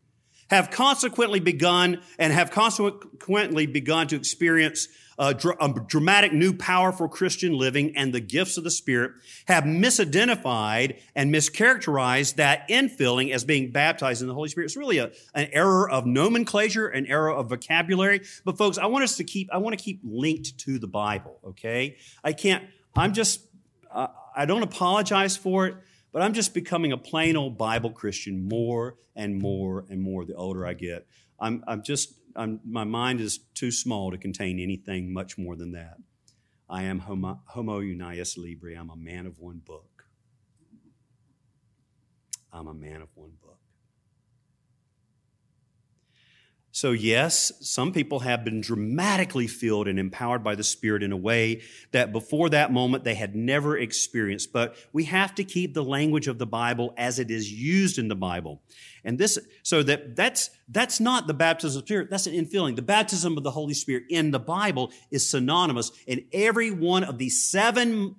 have 0.48 0.70
consequently 0.70 1.40
begun 1.40 2.00
and 2.18 2.32
have 2.32 2.50
consequently 2.50 3.66
begun 3.66 4.06
to 4.08 4.16
experience 4.16 4.88
a, 5.18 5.34
dr- 5.34 5.56
a, 5.60 5.72
dramatic 5.86 6.32
new 6.32 6.52
powerful 6.52 7.08
Christian 7.08 7.56
living 7.56 7.96
and 7.96 8.12
the 8.12 8.20
gifts 8.20 8.56
of 8.56 8.64
the 8.64 8.70
Spirit 8.70 9.12
have 9.46 9.64
misidentified 9.64 11.00
and 11.14 11.34
mischaracterized 11.34 12.34
that 12.36 12.68
infilling 12.68 13.32
as 13.32 13.44
being 13.44 13.70
baptized 13.70 14.20
in 14.22 14.28
the 14.28 14.34
Holy 14.34 14.48
Spirit. 14.48 14.66
It's 14.66 14.76
really 14.76 14.98
a, 14.98 15.12
an 15.34 15.48
error 15.52 15.88
of 15.88 16.06
nomenclature, 16.06 16.86
an 16.86 17.06
error 17.06 17.32
of 17.32 17.48
vocabulary. 17.48 18.22
But 18.44 18.58
folks, 18.58 18.78
I 18.78 18.86
want 18.86 19.04
us 19.04 19.16
to 19.16 19.24
keep, 19.24 19.48
I 19.52 19.58
want 19.58 19.76
to 19.78 19.82
keep 19.82 20.00
linked 20.04 20.58
to 20.58 20.78
the 20.78 20.88
Bible, 20.88 21.38
okay? 21.44 21.96
I 22.22 22.32
can't, 22.32 22.64
I'm 22.94 23.14
just, 23.14 23.40
uh, 23.90 24.08
I 24.36 24.44
don't 24.44 24.62
apologize 24.62 25.36
for 25.36 25.66
it. 25.66 25.76
But 26.12 26.22
I'm 26.22 26.32
just 26.32 26.54
becoming 26.54 26.92
a 26.92 26.96
plain 26.96 27.36
old 27.36 27.58
Bible 27.58 27.90
Christian 27.90 28.48
more 28.48 28.96
and 29.14 29.40
more 29.40 29.84
and 29.90 30.00
more 30.00 30.24
the 30.24 30.34
older 30.34 30.66
I 30.66 30.74
get. 30.74 31.06
I'm, 31.38 31.62
I'm 31.66 31.82
just, 31.82 32.14
I'm, 32.34 32.60
my 32.64 32.84
mind 32.84 33.20
is 33.20 33.38
too 33.54 33.70
small 33.70 34.10
to 34.10 34.18
contain 34.18 34.58
anything 34.58 35.12
much 35.12 35.36
more 35.36 35.56
than 35.56 35.72
that. 35.72 35.96
I 36.68 36.84
am 36.84 37.00
homo, 37.00 37.40
homo 37.46 37.80
unius 37.80 38.36
libri. 38.36 38.74
I'm 38.74 38.90
a 38.90 38.96
man 38.96 39.26
of 39.26 39.38
one 39.38 39.60
book. 39.64 40.04
I'm 42.52 42.66
a 42.66 42.74
man 42.74 43.02
of 43.02 43.08
one 43.14 43.32
book. 43.42 43.58
So, 46.76 46.92
yes, 46.92 47.52
some 47.62 47.90
people 47.90 48.18
have 48.18 48.44
been 48.44 48.60
dramatically 48.60 49.46
filled 49.46 49.88
and 49.88 49.98
empowered 49.98 50.44
by 50.44 50.56
the 50.56 50.62
Spirit 50.62 51.02
in 51.02 51.10
a 51.10 51.16
way 51.16 51.62
that 51.92 52.12
before 52.12 52.50
that 52.50 52.70
moment 52.70 53.02
they 53.02 53.14
had 53.14 53.34
never 53.34 53.78
experienced. 53.78 54.52
But 54.52 54.76
we 54.92 55.04
have 55.04 55.34
to 55.36 55.44
keep 55.44 55.72
the 55.72 55.82
language 55.82 56.28
of 56.28 56.36
the 56.36 56.44
Bible 56.46 56.92
as 56.98 57.18
it 57.18 57.30
is 57.30 57.50
used 57.50 57.98
in 57.98 58.08
the 58.08 58.14
Bible. 58.14 58.60
And 59.04 59.16
this, 59.16 59.38
so 59.62 59.82
that 59.84 60.16
that's, 60.16 60.50
that's 60.68 61.00
not 61.00 61.26
the 61.26 61.32
baptism 61.32 61.78
of 61.78 61.84
the 61.84 61.86
Spirit, 61.86 62.10
that's 62.10 62.26
an 62.26 62.34
infilling. 62.34 62.76
The 62.76 62.82
baptism 62.82 63.38
of 63.38 63.42
the 63.42 63.52
Holy 63.52 63.72
Spirit 63.72 64.04
in 64.10 64.30
the 64.30 64.38
Bible 64.38 64.92
is 65.10 65.26
synonymous 65.26 65.92
in 66.06 66.26
every 66.30 66.70
one 66.72 67.04
of 67.04 67.16
these 67.16 67.42
seven 67.42 68.16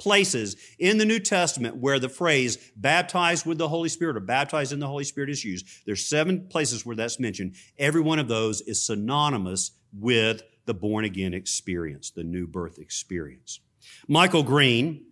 places 0.00 0.56
in 0.78 0.98
the 0.98 1.04
New 1.04 1.20
Testament 1.20 1.76
where 1.76 2.00
the 2.00 2.08
phrase 2.08 2.56
baptized 2.74 3.46
with 3.46 3.58
the 3.58 3.68
Holy 3.68 3.88
Spirit 3.88 4.16
or 4.16 4.20
baptized 4.20 4.72
in 4.72 4.80
the 4.80 4.88
Holy 4.88 5.04
Spirit 5.04 5.30
is 5.30 5.44
used. 5.44 5.66
There's 5.86 6.04
seven 6.04 6.48
places 6.48 6.84
where 6.84 6.96
that's 6.96 7.20
mentioned. 7.20 7.54
Every 7.78 8.00
one 8.00 8.18
of 8.18 8.26
those 8.26 8.62
is 8.62 8.84
synonymous 8.84 9.72
with 9.92 10.42
the 10.64 10.74
born 10.74 11.04
again 11.04 11.34
experience, 11.34 12.10
the 12.10 12.24
new 12.24 12.46
birth 12.46 12.78
experience. 12.78 13.60
Michael 14.08 14.42
Green, 14.42 15.04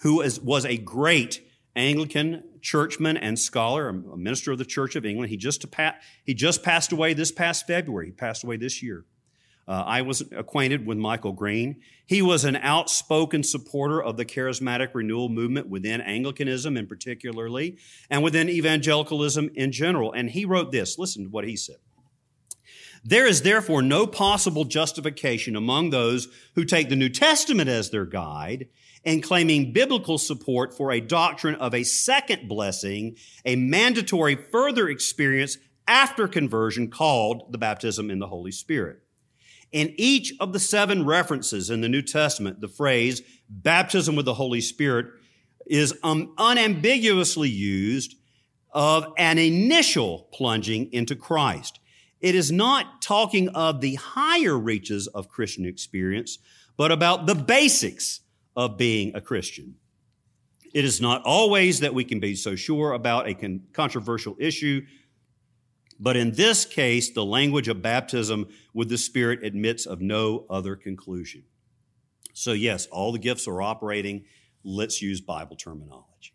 who 0.00 0.20
is, 0.20 0.40
was 0.40 0.66
a 0.66 0.76
great 0.76 1.40
Anglican 1.76 2.42
churchman 2.60 3.16
and 3.16 3.38
scholar, 3.38 3.88
a 3.88 4.16
minister 4.16 4.52
of 4.52 4.58
the 4.58 4.64
Church 4.64 4.96
of 4.96 5.06
England. 5.06 5.30
He 5.30 5.36
just, 5.36 5.64
he 6.24 6.34
just 6.34 6.62
passed 6.62 6.92
away 6.92 7.14
this 7.14 7.32
past 7.32 7.66
February. 7.66 8.06
He 8.06 8.12
passed 8.12 8.44
away 8.44 8.56
this 8.56 8.82
year. 8.82 9.04
Uh, 9.66 9.84
I 9.86 10.02
was 10.02 10.22
acquainted 10.32 10.86
with 10.86 10.98
Michael 10.98 11.32
Green. 11.32 11.80
He 12.04 12.20
was 12.20 12.44
an 12.44 12.56
outspoken 12.56 13.44
supporter 13.44 14.02
of 14.02 14.16
the 14.16 14.24
charismatic 14.24 14.90
renewal 14.92 15.28
movement 15.28 15.68
within 15.68 16.00
Anglicanism 16.00 16.76
in 16.76 16.86
particularly, 16.86 17.78
and 18.10 18.22
within 18.22 18.48
evangelicalism 18.48 19.50
in 19.54 19.70
general. 19.72 20.12
And 20.12 20.30
he 20.30 20.44
wrote 20.44 20.72
this. 20.72 20.98
Listen 20.98 21.24
to 21.24 21.30
what 21.30 21.46
he 21.46 21.56
said. 21.56 21.76
There 23.04 23.26
is 23.26 23.42
therefore 23.42 23.82
no 23.82 24.06
possible 24.06 24.64
justification 24.64 25.56
among 25.56 25.90
those 25.90 26.28
who 26.54 26.64
take 26.64 26.88
the 26.88 26.96
New 26.96 27.08
Testament 27.08 27.68
as 27.68 27.90
their 27.90 28.04
guide 28.04 28.68
and 29.04 29.22
claiming 29.22 29.72
biblical 29.72 30.18
support 30.18 30.76
for 30.76 30.92
a 30.92 31.00
doctrine 31.00 31.56
of 31.56 31.74
a 31.74 31.82
second 31.82 32.48
blessing, 32.48 33.16
a 33.44 33.56
mandatory 33.56 34.36
further 34.36 34.88
experience 34.88 35.58
after 35.88 36.28
conversion 36.28 36.88
called 36.88 37.50
the 37.50 37.58
baptism 37.58 38.10
in 38.10 38.20
the 38.20 38.28
Holy 38.28 38.52
Spirit. 38.52 39.00
In 39.72 39.94
each 39.96 40.34
of 40.38 40.52
the 40.52 40.60
seven 40.60 41.06
references 41.06 41.70
in 41.70 41.80
the 41.80 41.88
New 41.88 42.02
Testament, 42.02 42.60
the 42.60 42.68
phrase 42.68 43.22
baptism 43.48 44.14
with 44.14 44.26
the 44.26 44.34
Holy 44.34 44.60
Spirit 44.60 45.06
is 45.66 45.94
um, 46.02 46.34
unambiguously 46.38 47.48
used 47.48 48.16
of 48.70 49.06
an 49.16 49.38
initial 49.38 50.28
plunging 50.32 50.92
into 50.92 51.16
Christ. 51.16 51.80
It 52.20 52.34
is 52.34 52.52
not 52.52 53.02
talking 53.02 53.48
of 53.50 53.80
the 53.80 53.94
higher 53.94 54.58
reaches 54.58 55.06
of 55.08 55.28
Christian 55.28 55.64
experience, 55.66 56.38
but 56.76 56.92
about 56.92 57.26
the 57.26 57.34
basics 57.34 58.20
of 58.54 58.76
being 58.76 59.14
a 59.14 59.20
Christian. 59.20 59.76
It 60.74 60.84
is 60.84 61.00
not 61.00 61.22
always 61.24 61.80
that 61.80 61.94
we 61.94 62.04
can 62.04 62.20
be 62.20 62.34
so 62.34 62.56
sure 62.56 62.92
about 62.92 63.28
a 63.28 63.34
con- 63.34 63.62
controversial 63.72 64.36
issue 64.38 64.82
but 65.98 66.16
in 66.16 66.32
this 66.32 66.64
case, 66.64 67.10
the 67.10 67.24
language 67.24 67.68
of 67.68 67.82
baptism 67.82 68.48
with 68.74 68.88
the 68.88 68.98
Spirit 68.98 69.44
admits 69.44 69.86
of 69.86 70.00
no 70.00 70.46
other 70.50 70.76
conclusion. 70.76 71.44
So, 72.34 72.52
yes, 72.52 72.86
all 72.86 73.12
the 73.12 73.18
gifts 73.18 73.46
are 73.46 73.62
operating. 73.62 74.24
Let's 74.64 75.02
use 75.02 75.20
Bible 75.20 75.56
terminology. 75.56 76.32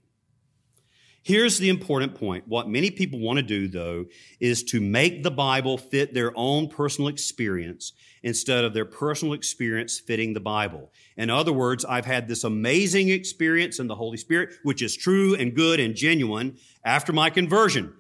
Here's 1.28 1.58
the 1.58 1.68
important 1.68 2.16
point. 2.16 2.48
What 2.48 2.70
many 2.70 2.90
people 2.90 3.20
want 3.20 3.36
to 3.36 3.44
do, 3.44 3.68
though, 3.68 4.06
is 4.40 4.64
to 4.64 4.80
make 4.80 5.24
the 5.24 5.32
Bible 5.32 5.78
fit 5.78 6.14
their 6.14 6.32
own 6.38 6.70
personal 6.70 7.10
experience 7.10 7.92
instead 8.24 8.64
of 8.64 8.74
their 8.74 8.86
personal 8.86 9.34
experience 9.34 10.00
fitting 10.00 10.34
the 10.34 10.40
Bible. 10.40 10.90
In 11.18 11.30
other 11.30 11.52
words, 11.52 11.84
I've 11.84 12.06
had 12.06 12.30
this 12.30 12.46
amazing 12.46 13.10
experience 13.10 13.78
in 13.78 13.88
the 13.88 13.96
Holy 13.96 14.16
Spirit, 14.16 14.56
which 14.64 14.82
is 14.82 14.96
true 14.96 15.36
and 15.36 15.54
good 15.54 15.82
and 15.82 15.96
genuine 15.96 16.60
after 16.86 17.12
my 17.12 17.30
conversion. 17.30 17.94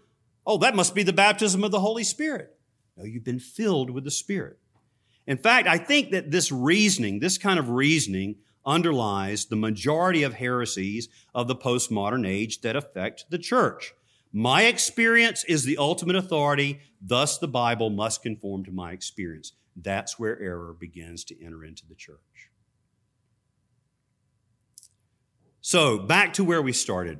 Oh, 0.47 0.57
that 0.59 0.77
must 0.77 0.95
be 0.95 1.03
the 1.03 1.11
baptism 1.11 1.65
of 1.65 1.71
the 1.71 1.81
Holy 1.81 2.05
Spirit. 2.05 2.55
No, 2.95 3.03
you've 3.03 3.25
been 3.25 3.39
filled 3.39 3.89
with 3.89 4.05
the 4.05 4.11
Spirit. 4.11 4.57
In 5.27 5.37
fact, 5.37 5.67
I 5.67 5.77
think 5.77 6.11
that 6.11 6.31
this 6.31 6.53
reasoning, 6.53 7.19
this 7.19 7.37
kind 7.37 7.59
of 7.59 7.69
reasoning, 7.69 8.37
underlies 8.65 9.45
the 9.45 9.57
majority 9.57 10.23
of 10.23 10.35
heresies 10.35 11.09
of 11.35 11.49
the 11.49 11.55
postmodern 11.55 12.25
age 12.25 12.61
that 12.61 12.77
affect 12.77 13.25
the 13.29 13.37
church. 13.37 13.93
My 14.31 14.63
experience 14.63 15.43
is 15.43 15.65
the 15.65 15.77
ultimate 15.77 16.15
authority, 16.15 16.79
thus, 17.01 17.37
the 17.37 17.47
Bible 17.47 17.89
must 17.89 18.23
conform 18.23 18.63
to 18.65 18.71
my 18.71 18.93
experience. 18.93 19.51
That's 19.75 20.17
where 20.17 20.39
error 20.39 20.73
begins 20.73 21.25
to 21.25 21.45
enter 21.45 21.65
into 21.65 21.85
the 21.85 21.95
church. 21.95 22.17
So, 25.59 25.97
back 25.97 26.31
to 26.33 26.45
where 26.45 26.61
we 26.61 26.71
started. 26.71 27.19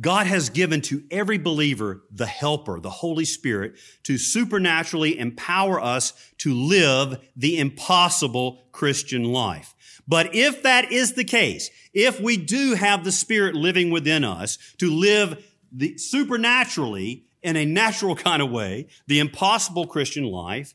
God 0.00 0.26
has 0.26 0.50
given 0.50 0.82
to 0.82 1.04
every 1.10 1.38
believer 1.38 2.02
the 2.10 2.26
helper, 2.26 2.80
the 2.80 2.90
Holy 2.90 3.24
Spirit, 3.24 3.76
to 4.02 4.18
supernaturally 4.18 5.18
empower 5.18 5.80
us 5.80 6.12
to 6.38 6.52
live 6.52 7.18
the 7.34 7.58
impossible 7.58 8.64
Christian 8.72 9.24
life. 9.24 9.74
But 10.06 10.34
if 10.34 10.62
that 10.62 10.92
is 10.92 11.14
the 11.14 11.24
case, 11.24 11.70
if 11.94 12.20
we 12.20 12.36
do 12.36 12.74
have 12.74 13.04
the 13.04 13.12
Spirit 13.12 13.54
living 13.54 13.90
within 13.90 14.22
us 14.22 14.58
to 14.78 14.90
live 14.90 15.44
the 15.72 15.96
supernaturally 15.98 17.24
in 17.42 17.56
a 17.56 17.64
natural 17.64 18.14
kind 18.16 18.42
of 18.42 18.50
way, 18.50 18.88
the 19.06 19.20
impossible 19.20 19.86
Christian 19.86 20.24
life, 20.24 20.74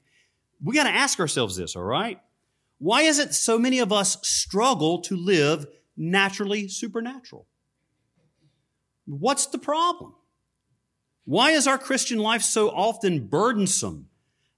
we 0.63 0.75
got 0.75 0.83
to 0.83 0.89
ask 0.89 1.19
ourselves 1.19 1.55
this, 1.55 1.75
all 1.75 1.83
right? 1.83 2.19
Why 2.79 3.03
is 3.03 3.19
it 3.19 3.33
so 3.35 3.59
many 3.59 3.79
of 3.79 3.93
us 3.93 4.17
struggle 4.27 5.01
to 5.01 5.15
live 5.15 5.67
naturally 5.95 6.67
supernatural? 6.67 7.47
What's 9.19 9.47
the 9.47 9.57
problem? 9.57 10.13
Why 11.25 11.51
is 11.51 11.67
our 11.67 11.77
Christian 11.77 12.17
life 12.17 12.41
so 12.41 12.69
often 12.69 13.27
burdensome 13.27 14.07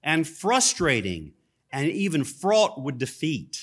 and 0.00 0.28
frustrating 0.28 1.32
and 1.72 1.88
even 1.88 2.22
fraught 2.22 2.80
with 2.80 2.98
defeat? 2.98 3.60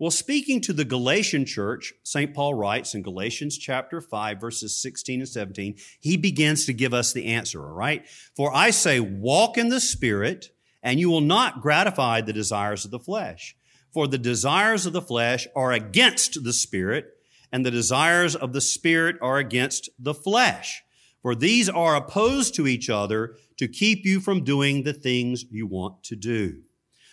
Well, 0.00 0.10
speaking 0.10 0.60
to 0.62 0.72
the 0.72 0.84
Galatian 0.84 1.46
church, 1.46 1.94
St. 2.02 2.34
Paul 2.34 2.54
writes 2.54 2.94
in 2.94 3.02
Galatians 3.02 3.56
chapter 3.56 4.00
5, 4.00 4.40
verses 4.40 4.76
16 4.82 5.20
and 5.20 5.28
17, 5.28 5.76
he 6.00 6.16
begins 6.16 6.66
to 6.66 6.74
give 6.74 6.92
us 6.92 7.12
the 7.12 7.26
answer, 7.26 7.62
all 7.62 7.72
right? 7.72 8.04
For 8.34 8.52
I 8.52 8.70
say, 8.70 8.98
walk 8.98 9.56
in 9.56 9.68
the 9.68 9.80
Spirit, 9.80 10.50
and 10.82 10.98
you 10.98 11.08
will 11.08 11.20
not 11.20 11.62
gratify 11.62 12.20
the 12.20 12.32
desires 12.32 12.84
of 12.84 12.90
the 12.90 12.98
flesh. 12.98 13.56
For 13.92 14.08
the 14.08 14.18
desires 14.18 14.86
of 14.86 14.92
the 14.92 15.00
flesh 15.00 15.46
are 15.54 15.72
against 15.72 16.42
the 16.42 16.52
Spirit, 16.52 17.15
and 17.56 17.64
the 17.64 17.70
desires 17.70 18.36
of 18.36 18.52
the 18.52 18.60
Spirit 18.60 19.16
are 19.22 19.38
against 19.38 19.88
the 19.98 20.12
flesh. 20.12 20.82
For 21.22 21.34
these 21.34 21.70
are 21.70 21.96
opposed 21.96 22.54
to 22.56 22.66
each 22.66 22.90
other 22.90 23.36
to 23.56 23.66
keep 23.66 24.04
you 24.04 24.20
from 24.20 24.44
doing 24.44 24.82
the 24.82 24.92
things 24.92 25.46
you 25.50 25.66
want 25.66 26.04
to 26.04 26.16
do. 26.16 26.64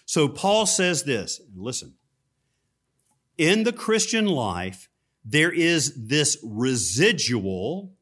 So 0.06 0.28
Paul 0.28 0.66
says 0.66 1.04
this, 1.04 1.40
listen, 1.56 1.94
in 3.38 3.64
the 3.64 3.72
Christian 3.72 4.26
life, 4.26 4.90
there 5.24 5.50
is 5.50 5.94
this 6.10 6.38
residual 6.44 7.94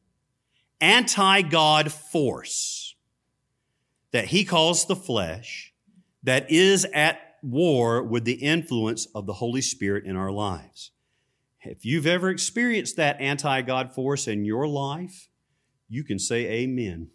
anti-God 0.80 1.92
force 1.92 2.96
that 4.10 4.24
he 4.24 4.44
calls 4.44 4.86
the 4.86 4.96
flesh 4.96 5.72
that 6.24 6.50
is 6.50 6.88
at 6.92 7.20
war 7.40 8.02
with 8.02 8.24
the 8.24 8.32
influence 8.32 9.06
of 9.14 9.26
the 9.26 9.34
Holy 9.34 9.60
Spirit 9.60 10.06
in 10.06 10.16
our 10.16 10.32
lives. 10.32 10.90
If 11.64 11.84
you've 11.84 12.06
ever 12.06 12.28
experienced 12.30 12.96
that 12.96 13.20
anti 13.20 13.62
God 13.62 13.94
force 13.94 14.26
in 14.26 14.44
your 14.44 14.66
life, 14.66 15.28
you 15.88 16.04
can 16.04 16.18
say 16.18 16.46
amen. 16.46 17.10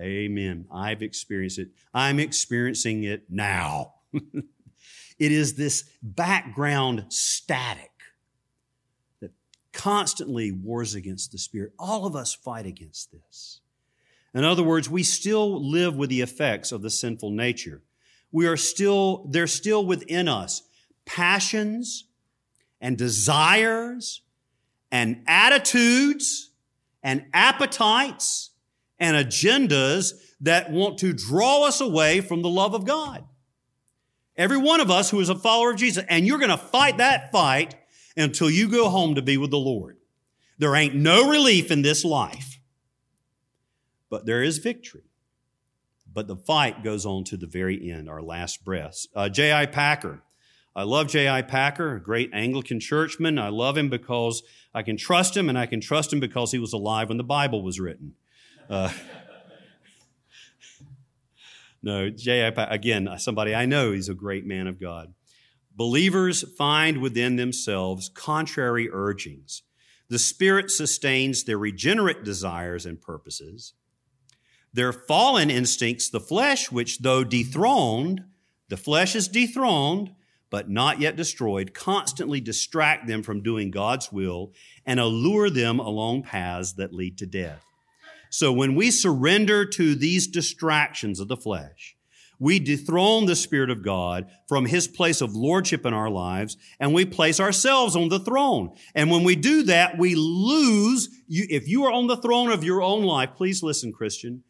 Amen. 0.00 0.66
I've 0.72 1.02
experienced 1.02 1.58
it. 1.58 1.68
I'm 1.92 2.18
experiencing 2.18 3.04
it 3.04 3.24
now. 3.28 3.94
it 4.14 5.32
is 5.32 5.54
this 5.54 5.84
background 6.02 7.06
static 7.10 7.90
that 9.20 9.32
constantly 9.72 10.50
wars 10.50 10.94
against 10.94 11.32
the 11.32 11.38
Spirit. 11.38 11.72
All 11.78 12.06
of 12.06 12.16
us 12.16 12.34
fight 12.34 12.64
against 12.64 13.12
this. 13.12 13.60
In 14.34 14.44
other 14.44 14.62
words, 14.62 14.88
we 14.88 15.02
still 15.02 15.62
live 15.70 15.94
with 15.94 16.08
the 16.08 16.22
effects 16.22 16.72
of 16.72 16.80
the 16.80 16.88
sinful 16.88 17.30
nature. 17.30 17.82
We 18.30 18.46
are 18.46 18.56
still, 18.56 19.26
they're 19.28 19.46
still 19.46 19.84
within 19.84 20.26
us. 20.26 20.62
Passions, 21.04 22.04
and 22.82 22.98
desires 22.98 24.20
and 24.90 25.22
attitudes 25.26 26.50
and 27.02 27.24
appetites 27.32 28.50
and 28.98 29.16
agendas 29.16 30.12
that 30.40 30.70
want 30.70 30.98
to 30.98 31.12
draw 31.12 31.64
us 31.64 31.80
away 31.80 32.20
from 32.20 32.42
the 32.42 32.48
love 32.48 32.74
of 32.74 32.84
God. 32.84 33.24
Every 34.36 34.56
one 34.56 34.80
of 34.80 34.90
us 34.90 35.10
who 35.10 35.20
is 35.20 35.28
a 35.28 35.34
follower 35.34 35.70
of 35.70 35.76
Jesus, 35.76 36.04
and 36.08 36.26
you're 36.26 36.38
going 36.38 36.50
to 36.50 36.58
fight 36.58 36.98
that 36.98 37.30
fight 37.32 37.76
until 38.16 38.50
you 38.50 38.68
go 38.68 38.88
home 38.88 39.14
to 39.14 39.22
be 39.22 39.36
with 39.36 39.50
the 39.50 39.58
Lord. 39.58 39.96
There 40.58 40.74
ain't 40.74 40.94
no 40.94 41.30
relief 41.30 41.70
in 41.70 41.82
this 41.82 42.04
life, 42.04 42.60
but 44.10 44.26
there 44.26 44.42
is 44.42 44.58
victory. 44.58 45.02
But 46.12 46.26
the 46.26 46.36
fight 46.36 46.84
goes 46.84 47.06
on 47.06 47.24
to 47.24 47.36
the 47.36 47.46
very 47.46 47.90
end, 47.90 48.08
our 48.08 48.20
last 48.20 48.64
breath. 48.64 49.06
Uh, 49.14 49.28
J.I. 49.28 49.66
Packer, 49.66 50.22
I 50.74 50.84
love 50.84 51.08
J.I. 51.08 51.42
Packer, 51.42 51.96
a 51.96 52.00
great 52.00 52.30
Anglican 52.32 52.80
churchman. 52.80 53.38
I 53.38 53.48
love 53.48 53.76
him 53.76 53.90
because 53.90 54.42
I 54.74 54.82
can 54.82 54.96
trust 54.96 55.36
him, 55.36 55.48
and 55.48 55.58
I 55.58 55.66
can 55.66 55.80
trust 55.80 56.12
him 56.12 56.20
because 56.20 56.50
he 56.52 56.58
was 56.58 56.72
alive 56.72 57.08
when 57.08 57.18
the 57.18 57.24
Bible 57.24 57.62
was 57.62 57.78
written. 57.78 58.14
Uh, 58.70 58.90
no, 61.82 62.08
J.I. 62.08 62.50
Packer, 62.50 62.72
again, 62.72 63.08
somebody 63.18 63.54
I 63.54 63.66
know, 63.66 63.92
he's 63.92 64.08
a 64.08 64.14
great 64.14 64.46
man 64.46 64.66
of 64.66 64.80
God. 64.80 65.12
Believers 65.74 66.44
find 66.56 66.98
within 66.98 67.36
themselves 67.36 68.08
contrary 68.08 68.88
urgings. 68.90 69.62
The 70.08 70.18
Spirit 70.18 70.70
sustains 70.70 71.44
their 71.44 71.58
regenerate 71.58 72.24
desires 72.24 72.84
and 72.86 73.00
purposes. 73.00 73.74
Their 74.72 74.92
fallen 74.92 75.50
instincts, 75.50 76.08
the 76.08 76.20
flesh, 76.20 76.70
which 76.70 77.00
though 77.00 77.24
dethroned, 77.24 78.24
the 78.68 78.76
flesh 78.76 79.14
is 79.14 79.28
dethroned, 79.28 80.14
but 80.52 80.68
not 80.68 81.00
yet 81.00 81.16
destroyed, 81.16 81.72
constantly 81.72 82.38
distract 82.38 83.06
them 83.06 83.22
from 83.22 83.42
doing 83.42 83.70
God's 83.70 84.12
will 84.12 84.52
and 84.84 85.00
allure 85.00 85.48
them 85.48 85.80
along 85.80 86.24
paths 86.24 86.74
that 86.74 86.92
lead 86.92 87.16
to 87.18 87.26
death. 87.26 87.64
So 88.28 88.52
when 88.52 88.74
we 88.74 88.90
surrender 88.90 89.64
to 89.64 89.94
these 89.94 90.26
distractions 90.26 91.20
of 91.20 91.28
the 91.28 91.38
flesh, 91.38 91.96
we 92.38 92.58
dethrone 92.58 93.24
the 93.24 93.36
Spirit 93.36 93.70
of 93.70 93.82
God 93.82 94.28
from 94.46 94.66
His 94.66 94.88
place 94.88 95.22
of 95.22 95.34
lordship 95.34 95.86
in 95.86 95.94
our 95.94 96.10
lives, 96.10 96.58
and 96.78 96.92
we 96.92 97.06
place 97.06 97.40
ourselves 97.40 97.96
on 97.96 98.10
the 98.10 98.18
throne. 98.18 98.74
And 98.94 99.10
when 99.10 99.24
we 99.24 99.36
do 99.36 99.62
that, 99.62 99.96
we 99.96 100.14
lose. 100.14 101.08
You, 101.28 101.46
if 101.48 101.66
you 101.66 101.84
are 101.84 101.92
on 101.92 102.08
the 102.08 102.16
throne 102.16 102.50
of 102.50 102.64
your 102.64 102.82
own 102.82 103.04
life, 103.04 103.30
please 103.36 103.62
listen, 103.62 103.92
Christian. 103.92 104.42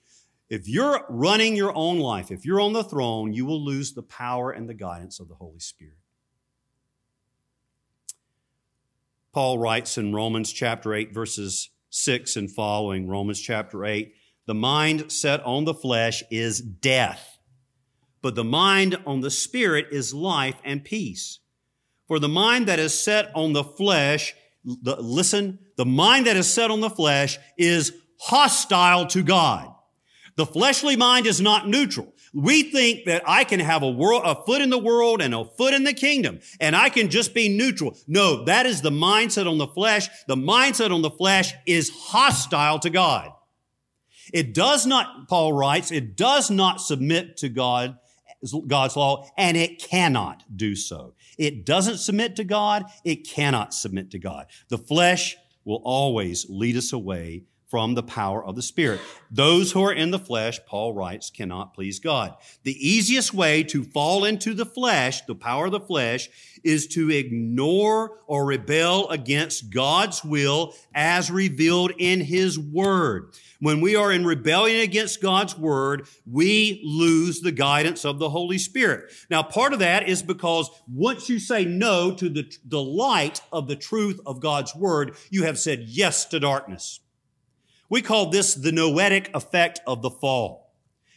If 0.53 0.69
you're 0.69 1.05
running 1.09 1.57
your 1.57 1.75
own 1.75 1.99
life, 1.99 2.31
if 2.31 2.45
you're 2.45 2.61
on 2.61 2.73
the 2.73 2.85
throne, 2.85 3.33
you 3.33 3.47
will 3.47 3.65
lose 3.65 3.93
the 3.93 4.03
power 4.03 4.51
and 4.51 4.69
the 4.69 4.75
guidance 4.75 5.19
of 5.19 5.29
the 5.29 5.35
Holy 5.35 5.61
Spirit. 5.61 5.97
Paul 9.33 9.59
writes 9.59 9.97
in 9.97 10.15
Romans 10.15 10.53
chapter 10.53 10.95
8, 10.95 11.15
verses 11.15 11.71
6 11.91 12.37
and 12.37 12.51
following, 12.51 13.09
Romans 13.09 13.41
chapter 13.41 13.85
8, 13.85 14.13
the 14.47 14.55
mind 14.55 15.11
set 15.11 15.43
on 15.45 15.65
the 15.65 15.75
flesh 15.75 16.23
is 16.31 16.61
death 16.61 17.33
but 18.23 18.37
the 18.37 18.45
mind 18.45 18.97
on 19.05 19.21
the 19.21 19.31
spirit 19.31 19.89
is 19.91 20.15
life 20.15 20.55
and 20.65 20.83
peace. 20.83 21.41
For 22.07 22.19
the 22.19 22.29
mind 22.29 22.67
that 22.69 22.79
is 22.79 22.95
set 22.95 23.31
on 23.35 23.53
the 23.53 23.65
flesh, 23.65 24.35
the, 24.65 24.97
listen, 25.01 25.59
the 25.77 25.85
mind 25.85 26.27
that 26.27 26.37
is 26.37 26.51
set 26.51 26.71
on 26.71 26.81
the 26.81 26.91
flesh 26.91 27.39
is 27.59 27.93
hostile 28.21 29.07
to 29.09 29.23
God. 29.25 29.72
The 30.37 30.47
fleshly 30.47 30.97
mind 30.97 31.27
is 31.27 31.41
not 31.41 31.69
neutral. 31.69 32.15
We 32.35 32.63
think 32.63 33.05
that 33.05 33.23
I 33.27 33.45
can 33.45 33.61
have 33.61 33.83
a 33.83 33.91
world, 33.91 34.23
a 34.25 34.35
foot 34.35 34.63
in 34.63 34.71
the 34.71 34.79
world 34.79 35.21
and 35.21 35.35
a 35.35 35.45
foot 35.45 35.75
in 35.75 35.85
the 35.85 35.93
kingdom, 35.93 36.41
and 36.61 36.75
I 36.75 36.89
can 36.89 37.11
just 37.11 37.35
be 37.35 37.55
neutral. 37.55 37.97
No, 38.07 38.45
that 38.45 38.65
is 38.65 38.81
the 38.81 38.91
mindset 38.91 39.47
on 39.47 39.59
the 39.59 39.67
flesh. 39.67 40.09
The 40.27 40.37
mindset 40.37 40.93
on 40.93 41.03
the 41.03 41.11
flesh 41.11 41.53
is 41.67 41.91
hostile 41.91 42.79
to 42.81 42.91
God. 42.91 43.33
It 44.33 44.55
does 44.55 44.87
not, 44.87 45.29
Paul 45.29 45.53
writes, 45.53 45.93
it 45.93 46.17
does 46.17 46.51
not 46.51 46.81
submit 46.81 47.37
to 47.39 47.49
God 47.51 47.99
God's 48.67 48.97
law, 48.97 49.27
and 49.37 49.57
it 49.57 49.81
cannot 49.81 50.43
do 50.55 50.75
so. 50.75 51.15
It 51.39 51.65
doesn't 51.65 51.99
submit 51.99 52.37
to 52.37 52.45
God. 52.45 52.85
It 53.05 53.29
cannot 53.29 53.73
submit 53.73 54.11
to 54.11 54.19
God. 54.19 54.47
The 54.69 54.79
flesh 54.79 55.37
will 55.65 55.81
always 55.85 56.47
lead 56.49 56.77
us 56.77 56.93
away 56.93 57.45
from 57.73 57.95
the 57.95 58.03
power 58.03 58.45
of 58.45 58.55
the 58.55 58.61
Spirit. 58.61 59.01
Those 59.31 59.73
who 59.73 59.83
are 59.83 59.95
in 59.95 60.11
the 60.11 60.19
flesh, 60.19 60.61
Paul 60.67 60.93
writes, 60.93 61.31
cannot 61.31 61.73
please 61.73 62.01
God. 62.01 62.37
The 62.65 62.77
easiest 62.87 63.33
way 63.33 63.63
to 63.63 63.83
fall 63.83 64.27
into 64.27 64.53
the 64.53 64.67
flesh, 64.67 65.23
the 65.23 65.35
power 65.35 65.65
of 65.65 65.73
the 65.73 65.81
flesh, 65.81 66.29
is 66.63 66.87
to 66.89 67.11
ignore 67.11 68.19
or 68.27 68.45
rebel 68.45 69.09
against 69.09 69.71
God's 69.71 70.23
will 70.23 70.75
as 70.95 71.31
revealed 71.31 71.93
in 71.97 72.21
His 72.21 72.59
Word. 72.59 73.33
When 73.59 73.81
we 73.81 73.97
are 73.97 74.13
in 74.13 74.27
rebellion 74.27 74.81
against 74.83 75.23
God's 75.23 75.57
Word, 75.57 76.07
we 76.31 76.83
lose 76.85 77.41
the 77.41 77.53
guidance 77.53 78.05
of 78.05 78.19
the 78.19 78.29
Holy 78.29 78.59
Spirit. 78.59 79.11
Now, 79.31 79.43
part 79.43 79.73
of 79.73 79.79
that 79.79 80.07
is 80.07 80.23
because 80.23 80.71
once 80.87 81.31
you 81.31 81.39
say 81.39 81.65
no 81.65 82.15
to 82.17 82.29
the, 82.29 82.55
the 82.67 82.83
light 82.83 83.41
of 83.51 83.67
the 83.67 83.77
truth 83.77 84.21
of 84.27 84.41
God's 84.41 84.77
Word, 84.77 85.17
you 85.31 85.45
have 85.45 85.59
said 85.59 85.85
yes 85.87 86.27
to 86.27 86.39
darkness. 86.39 87.01
We 87.93 88.01
call 88.01 88.31
this 88.31 88.55
the 88.55 88.73
noetic 88.73 89.29
effect 89.35 89.83
of 89.87 90.01
the 90.01 90.09
fall. 90.09 90.73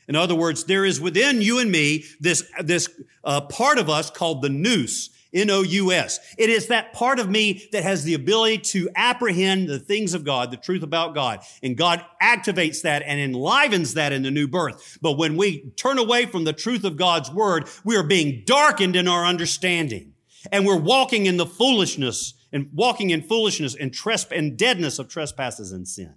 In 0.09 0.17
other 0.17 0.35
words, 0.35 0.65
there 0.65 0.83
is 0.83 0.99
within 0.99 1.41
you 1.41 1.59
and 1.59 1.71
me 1.71 2.03
this, 2.19 2.43
this 2.59 2.89
uh, 3.23 3.39
part 3.39 3.77
of 3.77 3.89
us 3.89 4.11
called 4.11 4.41
the 4.41 4.49
nous, 4.49 5.09
N-O-U-S. 5.33 6.19
It 6.37 6.49
is 6.49 6.67
that 6.67 6.91
part 6.91 7.19
of 7.19 7.29
me 7.29 7.69
that 7.71 7.83
has 7.83 8.03
the 8.03 8.13
ability 8.13 8.57
to 8.57 8.89
apprehend 8.93 9.69
the 9.69 9.79
things 9.79 10.13
of 10.13 10.25
God, 10.25 10.51
the 10.51 10.57
truth 10.57 10.83
about 10.83 11.15
God. 11.15 11.39
And 11.63 11.77
God 11.77 12.03
activates 12.21 12.81
that 12.81 13.03
and 13.03 13.21
enlivens 13.21 13.93
that 13.93 14.11
in 14.11 14.23
the 14.23 14.29
new 14.29 14.49
birth. 14.49 14.97
But 15.01 15.17
when 15.17 15.37
we 15.37 15.69
turn 15.77 15.97
away 15.97 16.25
from 16.25 16.43
the 16.43 16.51
truth 16.51 16.83
of 16.83 16.97
God's 16.97 17.31
word, 17.31 17.69
we 17.85 17.95
are 17.95 18.03
being 18.03 18.43
darkened 18.45 18.97
in 18.97 19.07
our 19.07 19.23
understanding. 19.23 20.11
And 20.51 20.65
we're 20.65 20.75
walking 20.75 21.25
in 21.25 21.37
the 21.37 21.45
foolishness 21.45 22.33
and 22.51 22.69
walking 22.73 23.11
in 23.11 23.21
foolishness 23.21 23.77
and 23.79 23.93
tresp- 23.93 24.37
and 24.37 24.57
deadness 24.57 24.99
of 24.99 25.07
trespasses 25.07 25.71
and 25.71 25.87
sin. 25.87 26.15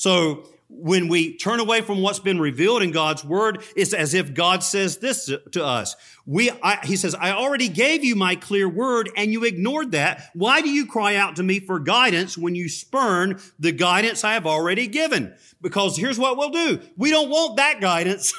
So 0.00 0.48
when 0.70 1.08
we 1.08 1.36
turn 1.36 1.60
away 1.60 1.82
from 1.82 2.00
what's 2.00 2.20
been 2.20 2.40
revealed 2.40 2.82
in 2.82 2.90
God's 2.90 3.22
word, 3.22 3.62
it's 3.76 3.92
as 3.92 4.14
if 4.14 4.32
God 4.32 4.62
says 4.62 4.96
this 4.96 5.30
to 5.52 5.62
us. 5.62 5.94
We, 6.24 6.50
I, 6.62 6.78
he 6.84 6.96
says, 6.96 7.14
I 7.14 7.32
already 7.32 7.68
gave 7.68 8.02
you 8.02 8.16
my 8.16 8.34
clear 8.34 8.66
word 8.66 9.10
and 9.14 9.30
you 9.30 9.44
ignored 9.44 9.92
that. 9.92 10.30
Why 10.32 10.62
do 10.62 10.70
you 10.70 10.86
cry 10.86 11.16
out 11.16 11.36
to 11.36 11.42
me 11.42 11.60
for 11.60 11.78
guidance 11.78 12.38
when 12.38 12.54
you 12.54 12.70
spurn 12.70 13.40
the 13.58 13.72
guidance 13.72 14.24
I 14.24 14.32
have 14.32 14.46
already 14.46 14.86
given? 14.86 15.34
Because 15.60 15.98
here's 15.98 16.18
what 16.18 16.38
we'll 16.38 16.48
do. 16.48 16.80
We 16.96 17.10
don't 17.10 17.28
want 17.28 17.58
that 17.58 17.82
guidance. 17.82 18.32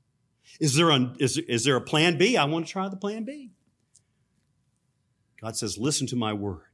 is 0.60 0.74
there 0.74 0.90
a, 0.90 1.14
is, 1.20 1.38
is 1.38 1.62
there 1.62 1.76
a 1.76 1.80
plan 1.80 2.18
B? 2.18 2.36
I 2.36 2.46
want 2.46 2.66
to 2.66 2.72
try 2.72 2.88
the 2.88 2.96
plan 2.96 3.22
B. 3.22 3.52
God 5.40 5.56
says, 5.56 5.78
listen 5.78 6.08
to 6.08 6.16
my 6.16 6.32
word. 6.32 6.67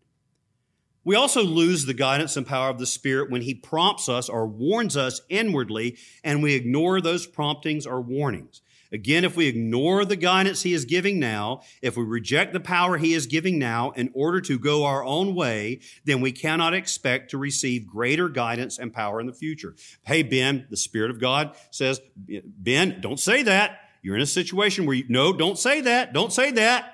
We 1.05 1.17
also 1.17 1.43
lose 1.43 1.85
the 1.85 1.95
guidance 1.95 2.37
and 2.37 2.47
power 2.47 2.71
of 2.71 2.79
the 2.79 2.87
Spirit 2.87 3.31
when 3.31 3.43
He 3.43 3.55
prompts 3.55 4.09
us 4.09 4.29
or 4.29 4.47
warns 4.47 4.97
us 4.97 5.21
inwardly 5.29 5.99
and 6.23 6.43
we 6.43 6.55
ignore 6.55 7.01
those 7.01 7.27
promptings 7.27 7.87
or 7.87 8.01
warnings. 8.01 8.63
Again, 8.91 9.25
if 9.25 9.37
we 9.37 9.49
ignore 9.49 10.05
the 10.05 10.17
guidance 10.17 10.63
He 10.63 10.73
is 10.73 10.85
giving 10.85 11.19
now, 11.19 11.63
if 11.83 11.97
we 11.97 12.05
reject 12.05 12.53
the 12.53 12.61
power 12.61 12.97
He 12.97 13.13
is 13.13 13.27
giving 13.27 13.59
now 13.59 13.91
in 13.91 14.11
order 14.15 14.41
to 14.43 14.59
go 14.59 14.85
our 14.85 15.05
own 15.05 15.35
way, 15.35 15.81
then 16.05 16.21
we 16.21 16.33
cannot 16.33 16.75
expect 16.75 17.31
to 17.31 17.39
receive 17.39 17.87
greater 17.87 18.29
guidance 18.29 18.79
and 18.79 18.93
power 18.93 19.21
in 19.21 19.27
the 19.27 19.33
future. 19.33 19.75
Hey, 20.03 20.23
Ben, 20.23 20.67
the 20.71 20.77
Spirit 20.77 21.11
of 21.11 21.21
God 21.21 21.55
says, 21.71 22.01
Ben, 22.17 23.01
don't 23.01 23.21
say 23.21 23.43
that. 23.43 23.81
You're 24.01 24.17
in 24.17 24.23
a 24.23 24.27
situation 24.27 24.87
where 24.87 24.97
you, 24.97 25.05
no, 25.09 25.33
don't 25.33 25.59
say 25.59 25.81
that. 25.83 26.13
Don't 26.13 26.33
say 26.33 26.51
that. 26.53 26.91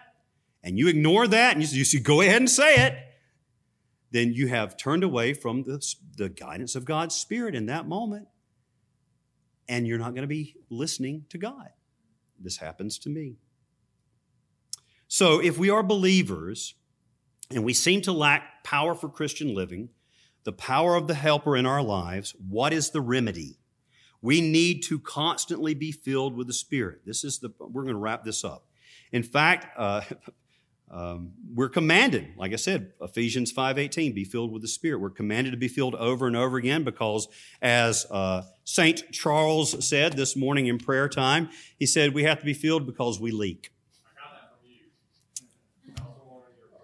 And 0.63 0.79
you 0.79 0.89
ignore 0.89 1.27
that 1.27 1.57
and 1.57 1.73
you, 1.73 1.85
you 1.85 2.01
go 2.01 2.21
ahead 2.21 2.37
and 2.37 2.51
say 2.51 2.87
it 2.87 2.95
then 4.11 4.33
you 4.33 4.49
have 4.49 4.77
turned 4.77 5.05
away 5.05 5.35
from 5.35 5.63
the, 5.63 5.85
the 6.17 6.29
guidance 6.29 6.75
of 6.75 6.85
God's 6.85 7.15
Spirit 7.15 7.55
in 7.55 7.67
that 7.67 7.87
moment. 7.87 8.29
And 9.69 9.87
you're 9.87 9.99
not 9.99 10.11
going 10.11 10.23
to 10.23 10.29
be 10.29 10.57
listening 10.69 11.27
to 11.29 11.39
God. 11.39 11.69
This 12.39 12.57
happens 12.57 12.99
to 13.01 13.09
me. 13.09 13.37
So 15.07 15.41
if 15.41 15.59
we 15.59 15.71
are 15.71 15.83
believers 15.83 16.75
and 17.51 17.65
we 17.65 17.73
seem 17.73 18.01
to 18.03 18.13
lack 18.13 18.65
power 18.65 18.95
for 18.95 19.09
Christian 19.09 19.55
living, 19.55 19.91
the 20.45 20.53
power 20.53 20.95
of 20.97 21.07
the 21.07 21.15
helper 21.15 21.57
in 21.57 21.67
our 21.67 21.83
lives, 21.83 22.35
what 22.49 22.73
is 22.73 22.91
the 22.91 23.01
remedy? 23.01 23.59
We 24.23 24.41
need 24.41 24.83
to 24.85 24.99
constantly 24.99 25.75
be 25.75 25.93
filled 25.93 26.37
with 26.37 26.47
the 26.47 26.53
Spirit. 26.53 27.01
This 27.07 27.25
is 27.25 27.39
the, 27.39 27.51
we're 27.59 27.83
going 27.83 27.95
to 27.95 28.01
wrap 28.01 28.25
this 28.25 28.45
up. 28.45 28.67
In 29.13 29.23
fact, 29.23 29.67
uh, 29.77 30.03
Um, 30.93 31.35
we're 31.55 31.69
commanded, 31.69 32.33
like 32.37 32.53
I 32.53 32.57
said, 32.57 32.93
Ephesians 33.01 33.53
5.18, 33.53 34.13
be 34.13 34.25
filled 34.25 34.51
with 34.51 34.63
the 34.63 34.69
Spirit. 34.69 35.01
We're 35.01 35.11
commanded 35.11 35.53
to 35.53 35.57
be 35.57 35.69
filled 35.69 35.95
over 35.95 36.27
and 36.27 36.37
over 36.37 36.57
again 36.57 36.83
because 36.83 37.29
as 37.63 38.07
uh, 38.11 38.43
St. 38.65 39.13
Charles 39.13 39.87
said 39.87 40.15
this 40.15 40.35
morning 40.35 40.67
in 40.67 40.79
prayer 40.79 41.09
time, 41.09 41.49
he 41.79 41.87
said 41.87 42.13
we 42.13 42.25
have 42.25 42.41
to 42.41 42.45
be 42.45 42.55
filled 42.55 42.87
because 42.87 43.21
we 43.21 43.31
leak. 43.31 43.73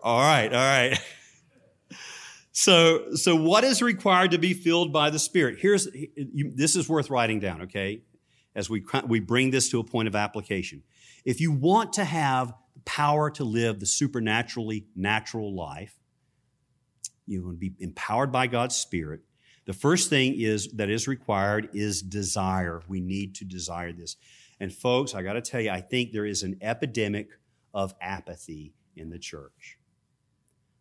All 0.04 0.20
right, 0.20 0.52
all 0.52 0.58
right. 0.58 0.98
So, 2.58 3.14
so 3.16 3.36
what 3.36 3.64
is 3.64 3.82
required 3.82 4.30
to 4.30 4.38
be 4.38 4.54
filled 4.54 4.90
by 4.90 5.10
the 5.10 5.18
Spirit? 5.18 5.58
Here's, 5.60 5.88
you, 5.94 6.52
this 6.54 6.74
is 6.74 6.88
worth 6.88 7.10
writing 7.10 7.38
down, 7.38 7.60
okay? 7.64 8.00
As 8.54 8.70
we, 8.70 8.82
we 9.06 9.20
bring 9.20 9.50
this 9.50 9.68
to 9.72 9.78
a 9.78 9.84
point 9.84 10.08
of 10.08 10.16
application. 10.16 10.82
If 11.26 11.42
you 11.42 11.52
want 11.52 11.92
to 11.92 12.04
have 12.04 12.54
power 12.86 13.30
to 13.32 13.44
live 13.44 13.80
the 13.80 13.86
supernaturally 13.86 14.86
natural 14.96 15.54
life. 15.54 15.94
You 17.26 17.50
to 17.50 17.56
be 17.56 17.74
empowered 17.80 18.32
by 18.32 18.46
God's 18.46 18.76
Spirit. 18.76 19.20
The 19.66 19.72
first 19.72 20.08
thing 20.08 20.40
is 20.40 20.68
that 20.68 20.88
is 20.88 21.08
required 21.08 21.68
is 21.74 22.00
desire. 22.00 22.82
We 22.88 23.00
need 23.00 23.34
to 23.36 23.44
desire 23.44 23.92
this. 23.92 24.16
And 24.60 24.72
folks, 24.72 25.14
I 25.14 25.22
got 25.22 25.34
to 25.34 25.42
tell 25.42 25.60
you, 25.60 25.70
I 25.70 25.80
think 25.80 26.12
there 26.12 26.24
is 26.24 26.44
an 26.44 26.56
epidemic 26.62 27.28
of 27.74 27.94
apathy 28.00 28.72
in 28.94 29.10
the 29.10 29.18
church. 29.18 29.76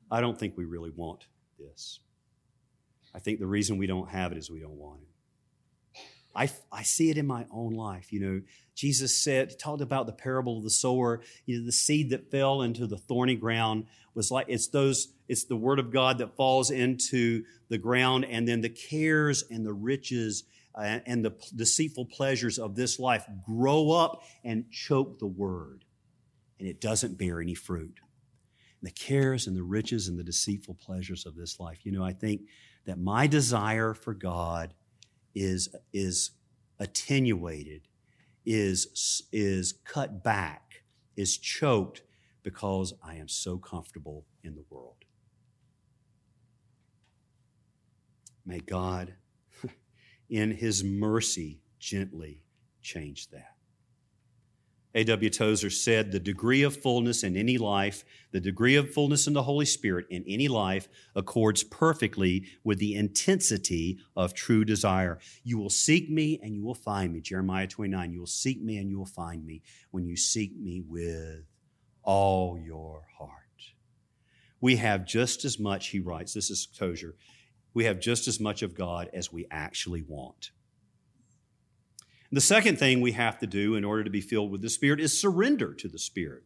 I 0.09 0.21
don't 0.21 0.39
think 0.39 0.55
we 0.55 0.65
really 0.65 0.91
want 0.95 1.25
this. 1.59 1.99
I 3.13 3.19
think 3.19 3.39
the 3.39 3.47
reason 3.47 3.77
we 3.77 3.87
don't 3.87 4.09
have 4.09 4.31
it 4.31 4.37
is 4.37 4.51
we 4.51 4.59
don't 4.59 4.77
want 4.77 5.01
it. 5.01 5.14
I, 6.35 6.49
I 6.71 6.83
see 6.83 7.09
it 7.09 7.17
in 7.17 7.25
my 7.25 7.45
own 7.49 7.73
life. 7.73 8.11
You 8.11 8.19
know, 8.19 8.41
Jesus 8.75 9.17
said, 9.23 9.57
talked 9.57 9.81
about 9.81 10.05
the 10.05 10.11
parable 10.11 10.57
of 10.57 10.63
the 10.63 10.69
sower. 10.69 11.21
You 11.45 11.59
know, 11.59 11.65
the 11.65 11.71
seed 11.71 12.09
that 12.09 12.29
fell 12.29 12.61
into 12.61 12.87
the 12.87 12.97
thorny 12.97 13.35
ground 13.35 13.85
was 14.13 14.31
like, 14.31 14.47
it's 14.49 14.67
those, 14.67 15.13
it's 15.29 15.45
the 15.45 15.55
word 15.55 15.79
of 15.79 15.91
God 15.91 16.17
that 16.17 16.35
falls 16.35 16.71
into 16.71 17.43
the 17.69 17.77
ground 17.77 18.25
and 18.25 18.47
then 18.47 18.61
the 18.61 18.69
cares 18.69 19.43
and 19.49 19.65
the 19.65 19.73
riches 19.73 20.43
uh, 20.75 20.99
and 21.05 21.23
the 21.23 21.33
deceitful 21.55 22.05
pleasures 22.05 22.59
of 22.59 22.75
this 22.75 22.99
life 22.99 23.25
grow 23.45 23.91
up 23.91 24.23
and 24.43 24.69
choke 24.71 25.19
the 25.19 25.27
word. 25.27 25.85
and 26.59 26.67
it 26.67 26.81
doesn't 26.81 27.17
bear 27.17 27.41
any 27.41 27.55
fruit. 27.55 27.99
And 28.81 28.87
the 28.87 28.91
cares 28.91 29.47
and 29.47 29.55
the 29.55 29.63
riches 29.63 30.09
and 30.09 30.19
the 30.19 30.23
deceitful 30.23 30.75
pleasures 30.75 31.25
of 31.25 31.35
this 31.35 31.59
life. 31.59 31.85
You 31.85 31.93
know, 31.93 32.03
I 32.03 32.11
think 32.13 32.41
that 32.85 32.99
my 32.99 33.25
desire 33.27 33.93
for 33.93 34.13
God 34.13 34.73
is, 35.35 35.69
is 35.93 36.31
attenuated, 36.79 37.81
is, 38.45 39.21
is 39.31 39.73
cut 39.83 40.23
back, 40.23 40.83
is 41.15 41.37
choked 41.37 42.01
because 42.43 42.93
I 43.03 43.15
am 43.15 43.27
so 43.27 43.57
comfortable 43.57 44.25
in 44.43 44.55
the 44.55 44.63
world. 44.69 44.95
May 48.45 48.59
God, 48.59 49.15
in 50.29 50.51
His 50.51 50.83
mercy, 50.83 51.59
gently 51.79 52.43
change 52.81 53.29
that. 53.29 53.54
A.W. 54.95 55.29
Tozer 55.29 55.69
said, 55.69 56.11
The 56.11 56.19
degree 56.21 56.63
of 56.63 56.81
fullness 56.81 57.23
in 57.23 57.35
any 57.35 57.57
life, 57.57 58.05
the 58.31 58.39
degree 58.39 58.77
of 58.77 58.93
fullness 58.93 59.27
in 59.27 59.33
the 59.33 59.43
Holy 59.43 59.65
Spirit 59.65 60.05
in 60.09 60.23
any 60.25 60.47
life 60.47 60.87
accords 61.15 61.63
perfectly 61.63 62.45
with 62.63 62.79
the 62.79 62.95
intensity 62.95 63.99
of 64.15 64.33
true 64.33 64.63
desire. 64.63 65.19
You 65.43 65.57
will 65.57 65.69
seek 65.69 66.09
me 66.09 66.39
and 66.41 66.55
you 66.55 66.63
will 66.63 66.75
find 66.75 67.11
me. 67.11 67.19
Jeremiah 67.19 67.67
29. 67.67 68.13
You 68.13 68.19
will 68.19 68.25
seek 68.25 68.61
me 68.61 68.77
and 68.77 68.89
you 68.89 68.97
will 68.97 69.05
find 69.05 69.45
me 69.45 69.61
when 69.91 70.05
you 70.05 70.15
seek 70.15 70.55
me 70.57 70.81
with 70.87 71.43
all 72.01 72.57
your 72.57 73.03
heart. 73.19 73.31
We 74.61 74.77
have 74.77 75.05
just 75.05 75.43
as 75.43 75.59
much, 75.59 75.89
he 75.89 75.99
writes, 75.99 76.33
this 76.33 76.49
is 76.49 76.65
Tozer, 76.65 77.15
we 77.73 77.83
have 77.83 77.99
just 77.99 78.29
as 78.29 78.39
much 78.39 78.61
of 78.61 78.73
God 78.73 79.09
as 79.13 79.31
we 79.31 79.45
actually 79.51 80.03
want. 80.07 80.51
The 82.35 82.41
second 82.41 82.77
thing 82.77 82.99
we 82.99 83.13
have 83.13 83.39
to 83.39 83.47
do 83.47 83.75
in 83.75 83.85
order 83.85 84.03
to 84.03 84.09
be 84.09 84.19
filled 84.19 84.51
with 84.51 84.61
the 84.61 84.69
Spirit 84.69 84.99
is 84.99 85.17
surrender 85.17 85.73
to 85.75 85.87
the 85.87 85.97
Spirit. 85.97 86.43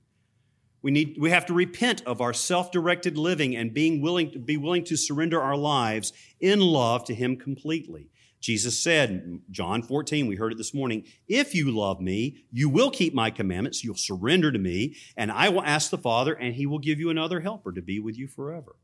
We, 0.84 0.92
need, 0.92 1.18
we 1.20 1.32
have 1.32 1.48
to 1.48 1.54
repent 1.56 2.04
of 2.06 2.22
our 2.22 2.32
self 2.32 2.72
directed 2.72 3.18
living 3.18 3.56
and 3.56 3.74
being 3.74 4.00
willing 4.00 4.30
to 4.34 4.38
be 4.38 4.56
willing 4.56 4.84
to 4.84 4.96
surrender 4.96 5.42
our 5.42 5.58
lives 5.58 6.14
in 6.40 6.60
love 6.60 7.06
to 7.06 7.16
Him 7.16 7.38
completely. 7.38 8.12
Jesus 8.40 8.78
said, 8.78 9.42
John 9.50 9.82
14, 9.82 10.28
we 10.28 10.36
heard 10.36 10.52
it 10.52 10.60
this 10.60 10.76
morning, 10.76 11.06
if 11.28 11.56
you 11.56 11.72
love 11.72 12.00
me, 12.00 12.44
you 12.52 12.70
will 12.70 12.92
keep 12.92 13.16
my 13.16 13.32
commandments, 13.32 13.84
you'll 13.84 13.96
surrender 13.96 14.52
to 14.52 14.60
me, 14.60 14.96
and 15.18 15.32
I 15.32 15.50
will 15.50 15.64
ask 15.64 15.90
the 15.90 15.98
Father, 15.98 16.34
and 16.34 16.54
he 16.54 16.68
will 16.68 16.78
give 16.78 17.00
you 17.00 17.10
another 17.10 17.40
helper 17.40 17.72
to 17.72 17.82
be 17.82 18.00
with 18.00 18.16
you 18.16 18.28
forever. 18.28 18.76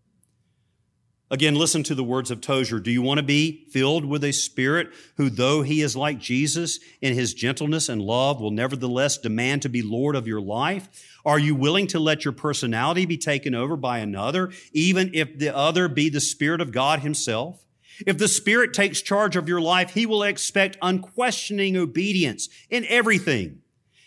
Again, 1.31 1.55
listen 1.55 1.81
to 1.83 1.95
the 1.95 2.03
words 2.03 2.29
of 2.29 2.39
Tozer. 2.39 2.79
Do 2.79 2.91
you 2.91 3.01
want 3.01 3.17
to 3.17 3.23
be 3.23 3.65
filled 3.71 4.05
with 4.05 4.23
a 4.23 4.31
spirit 4.31 4.89
who, 5.17 5.31
though 5.31 5.63
he 5.63 5.81
is 5.81 5.95
like 5.95 6.19
Jesus 6.19 6.79
in 7.01 7.15
his 7.15 7.33
gentleness 7.33 7.89
and 7.89 7.99
love, 7.99 8.39
will 8.39 8.51
nevertheless 8.51 9.17
demand 9.17 9.63
to 9.63 9.69
be 9.69 9.81
Lord 9.81 10.15
of 10.15 10.27
your 10.27 10.39
life? 10.39 10.88
Are 11.25 11.39
you 11.39 11.55
willing 11.55 11.88
to 11.88 11.99
let 11.99 12.25
your 12.25 12.31
personality 12.31 13.07
be 13.07 13.17
taken 13.17 13.55
over 13.55 13.75
by 13.75 13.99
another, 13.99 14.51
even 14.71 15.09
if 15.15 15.39
the 15.39 15.55
other 15.55 15.88
be 15.88 16.09
the 16.09 16.21
Spirit 16.21 16.61
of 16.61 16.71
God 16.71 16.99
himself? 16.99 17.65
If 18.05 18.19
the 18.19 18.27
Spirit 18.27 18.73
takes 18.73 19.01
charge 19.01 19.35
of 19.35 19.49
your 19.49 19.61
life, 19.61 19.95
he 19.95 20.05
will 20.05 20.21
expect 20.21 20.77
unquestioning 20.79 21.75
obedience 21.75 22.49
in 22.69 22.85
everything. 22.88 23.61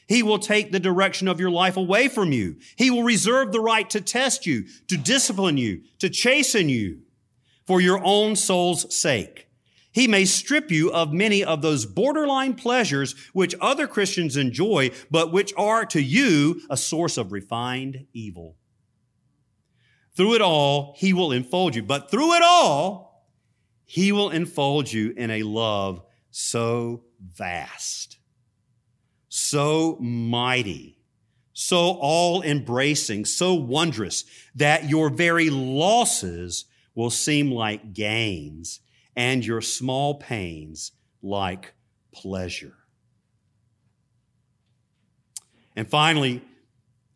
He 0.07 0.22
will 0.22 0.38
take 0.38 0.70
the 0.70 0.78
direction 0.78 1.26
of 1.26 1.40
your 1.40 1.50
life 1.50 1.76
away 1.76 2.07
from 2.07 2.31
you. 2.31 2.59
He 2.76 2.92
will 2.92 3.02
reserve 3.02 3.50
the 3.50 3.61
right 3.61 3.90
to 3.90 4.00
test 4.00 4.46
you, 4.46 4.66
to 4.87 4.96
discipline 4.96 5.57
you, 5.57 5.83
to 5.98 6.09
chasten 6.09 6.68
you 6.68 7.00
for 7.68 7.83
your 7.83 8.00
own 8.02 8.35
soul's 8.35 8.96
sake. 8.96 9.46
He 9.92 10.09
may 10.09 10.24
strip 10.24 10.70
you 10.70 10.90
of 10.90 11.12
many 11.12 11.44
of 11.44 11.61
those 11.61 11.85
borderline 11.85 12.54
pleasures 12.54 13.14
which 13.35 13.54
other 13.61 13.87
Christians 13.87 14.38
enjoy, 14.38 14.90
but 15.11 15.33
which 15.33 15.52
are 15.54 15.85
to 15.85 16.02
you 16.02 16.62
a 16.70 16.78
source 16.78 17.18
of 17.18 17.31
refined 17.31 18.07
evil. 18.14 18.57
Through 20.16 20.37
it 20.37 20.40
all, 20.40 20.94
he 20.96 21.12
will 21.12 21.31
enfold 21.31 21.74
you. 21.74 21.83
But 21.83 22.11
through 22.11 22.37
it 22.37 22.42
all, 22.42 23.28
he 23.85 24.12
will 24.12 24.31
enfold 24.31 24.90
you 24.90 25.12
in 25.14 25.31
a 25.31 25.42
love 25.42 26.00
so 26.31 27.04
vast, 27.22 28.16
so 29.28 29.98
mighty, 30.00 31.02
so 31.52 31.98
all 32.00 32.40
embracing, 32.40 33.26
so 33.26 33.52
wondrous 33.52 34.24
that 34.54 34.88
your 34.88 35.11
very 35.11 35.50
losses 35.50 36.64
will 36.98 37.11
seem 37.11 37.52
like 37.52 37.92
gains 37.92 38.80
and 39.14 39.46
your 39.46 39.61
small 39.61 40.16
pains 40.16 40.90
like 41.22 41.72
pleasure. 42.12 42.74
And 45.76 45.88
finally, 45.88 46.42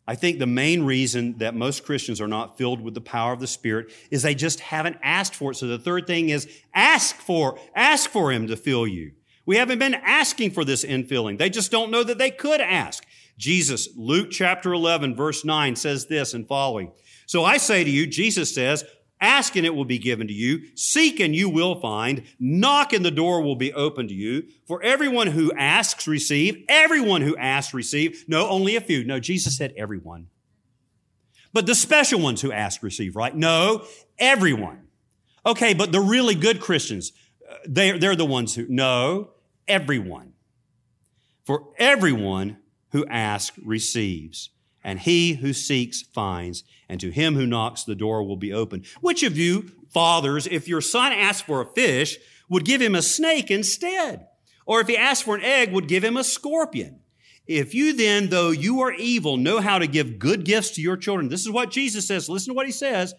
I 0.07 0.15
think 0.15 0.39
the 0.39 0.47
main 0.47 0.85
reason 0.85 1.39
that 1.39 1.57
most 1.57 1.85
Christians 1.85 2.21
are 2.21 2.29
not 2.29 2.57
filled 2.57 2.81
with 2.81 2.95
the 2.95 3.01
power 3.01 3.33
of 3.33 3.41
the 3.41 3.49
Spirit 3.49 3.91
is 4.13 4.23
they 4.23 4.37
just 4.37 4.61
haven't 4.61 4.99
asked 5.03 5.35
for 5.35 5.51
it. 5.51 5.57
So 5.57 5.67
the 5.67 5.81
third 5.81 6.07
thing 6.07 6.29
is 6.29 6.49
ask 6.73 7.17
for, 7.17 7.59
ask 7.75 8.09
for 8.09 8.31
Him 8.31 8.47
to 8.47 8.57
fill 8.57 8.87
you. 8.87 9.11
We 9.47 9.57
haven't 9.57 9.81
been 9.81 9.95
asking 9.95 10.53
for 10.53 10.65
this 10.65 10.85
infilling. 10.85 11.39
They 11.39 11.51
just 11.51 11.73
don't 11.73 11.91
know 11.91 12.05
that 12.05 12.19
they 12.19 12.31
could 12.31 12.61
ask. 12.61 13.05
Jesus, 13.37 13.89
Luke 13.97 14.31
chapter 14.31 14.73
11, 14.73 15.17
verse 15.17 15.45
9 15.45 15.75
says 15.75 16.07
this 16.07 16.35
and 16.35 16.47
following. 16.47 16.93
So 17.27 17.45
I 17.45 17.57
say 17.57 17.83
to 17.83 17.91
you, 17.91 18.07
Jesus 18.07 18.55
says, 18.55 18.85
Ask 19.23 19.55
and 19.55 19.65
it 19.65 19.75
will 19.75 19.85
be 19.85 19.99
given 19.99 20.27
to 20.27 20.33
you. 20.35 20.67
Seek 20.75 21.21
and 21.21 21.35
you 21.35 21.49
will 21.49 21.81
find. 21.81 22.25
Knock 22.41 22.93
and 22.93 23.05
the 23.05 23.11
door 23.13 23.41
will 23.41 23.55
be 23.55 23.73
open 23.73 24.09
to 24.09 24.15
you. 24.15 24.49
For 24.67 24.83
everyone 24.83 25.29
who 25.29 25.53
asks, 25.53 26.09
receive. 26.09 26.65
Everyone 26.69 27.23
who 27.23 27.37
asks, 27.37 27.73
receive. 27.73 28.25
No, 28.27 28.49
only 28.49 28.75
a 28.75 28.81
few. 28.81 29.05
No, 29.05 29.21
Jesus 29.21 29.57
said 29.57 29.75
everyone. 29.77 30.27
But 31.53 31.67
the 31.67 31.75
special 31.77 32.19
ones 32.19 32.41
who 32.41 32.51
ask, 32.51 32.83
receive, 32.83 33.15
right? 33.15 33.35
No, 33.35 33.85
everyone. 34.19 34.89
Okay, 35.47 35.73
but 35.73 35.93
the 35.93 36.01
really 36.01 36.35
good 36.35 36.61
Christians, 36.61 37.13
uh, 37.49 37.55
they're, 37.65 37.99
they're 37.99 38.17
the 38.17 38.25
ones 38.25 38.57
who, 38.57 38.67
no, 38.69 39.31
everyone. 39.69 40.33
For 41.45 41.69
everyone 41.79 42.59
who 42.91 43.07
asks 43.07 43.57
receives, 43.65 44.51
and 44.85 45.01
he 45.01 45.35
who 45.35 45.53
seeks 45.53 46.03
finds, 46.03 46.65
and 46.89 47.01
to 47.01 47.11
him 47.11 47.35
who 47.35 47.47
knocks, 47.47 47.85
the 47.85 47.95
door 47.95 48.23
will 48.25 48.37
be 48.37 48.53
open. 48.53 48.85
Which 49.01 49.23
of 49.23 49.39
you, 49.39 49.71
fathers, 49.91 50.47
if 50.47 50.69
your 50.69 50.81
son 50.81 51.13
asks 51.13 51.43
for 51.43 51.61
a 51.61 51.67
fish, 51.67 52.19
would 52.49 52.65
give 52.65 52.83
him 52.83 52.95
a 52.95 53.03
snake 53.03 53.51
instead? 53.51 54.27
Or 54.67 54.81
if 54.81 54.89
he 54.89 54.97
asks 54.97 55.25
for 55.25 55.37
an 55.37 55.43
egg, 55.43 55.73
would 55.73 55.89
give 55.89 56.05
him 56.05 56.17
a 56.17 56.25
scorpion? 56.25 57.01
If 57.47 57.75
you 57.75 57.93
then, 57.93 58.29
though 58.29 58.51
you 58.51 58.81
are 58.81 58.93
evil, 58.93 59.37
know 59.37 59.61
how 59.61 59.79
to 59.79 59.87
give 59.87 60.19
good 60.19 60.45
gifts 60.45 60.71
to 60.73 60.83
your 60.83 60.97
children, 60.97 61.29
this 61.29 61.41
is 61.41 61.51
what 61.51 61.71
Jesus 61.71 62.07
says. 62.07 62.29
Listen 62.29 62.53
to 62.53 62.55
what 62.55 62.67
he 62.67 62.73
says. 62.73 63.15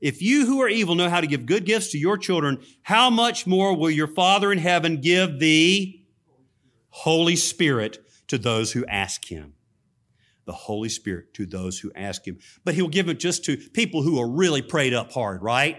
If 0.00 0.22
you 0.22 0.46
who 0.46 0.62
are 0.62 0.68
evil 0.68 0.94
know 0.94 1.10
how 1.10 1.20
to 1.20 1.26
give 1.26 1.44
good 1.44 1.64
gifts 1.64 1.90
to 1.92 1.98
your 1.98 2.16
children, 2.16 2.60
how 2.82 3.10
much 3.10 3.46
more 3.46 3.76
will 3.76 3.90
your 3.90 4.06
Father 4.06 4.52
in 4.52 4.58
heaven 4.58 5.00
give 5.00 5.38
the 5.40 6.00
Holy 6.90 7.36
Spirit 7.36 7.98
to 8.28 8.38
those 8.38 8.72
who 8.72 8.86
ask 8.86 9.24
him? 9.24 9.54
The 10.48 10.54
Holy 10.54 10.88
Spirit 10.88 11.34
to 11.34 11.44
those 11.44 11.78
who 11.78 11.92
ask 11.94 12.26
Him. 12.26 12.38
But 12.64 12.74
He'll 12.74 12.88
give 12.88 13.10
it 13.10 13.20
just 13.20 13.44
to 13.44 13.58
people 13.58 14.02
who 14.02 14.18
are 14.18 14.26
really 14.26 14.62
prayed 14.62 14.94
up 14.94 15.12
hard, 15.12 15.42
right? 15.42 15.76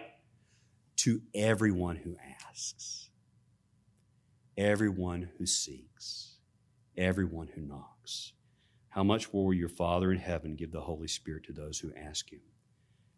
To 0.97 1.21
everyone 1.33 1.95
who 1.95 2.15
asks, 2.45 3.09
everyone 4.55 5.31
who 5.39 5.47
seeks, 5.47 6.35
everyone 6.95 7.49
who 7.55 7.61
knocks. 7.61 8.33
How 8.89 9.03
much 9.03 9.33
more 9.33 9.47
will 9.47 9.53
your 9.55 9.69
Father 9.69 10.11
in 10.11 10.19
heaven 10.19 10.55
give 10.55 10.71
the 10.71 10.81
Holy 10.81 11.07
Spirit 11.07 11.45
to 11.45 11.53
those 11.53 11.79
who 11.79 11.91
ask 11.95 12.31
Him? 12.31 12.41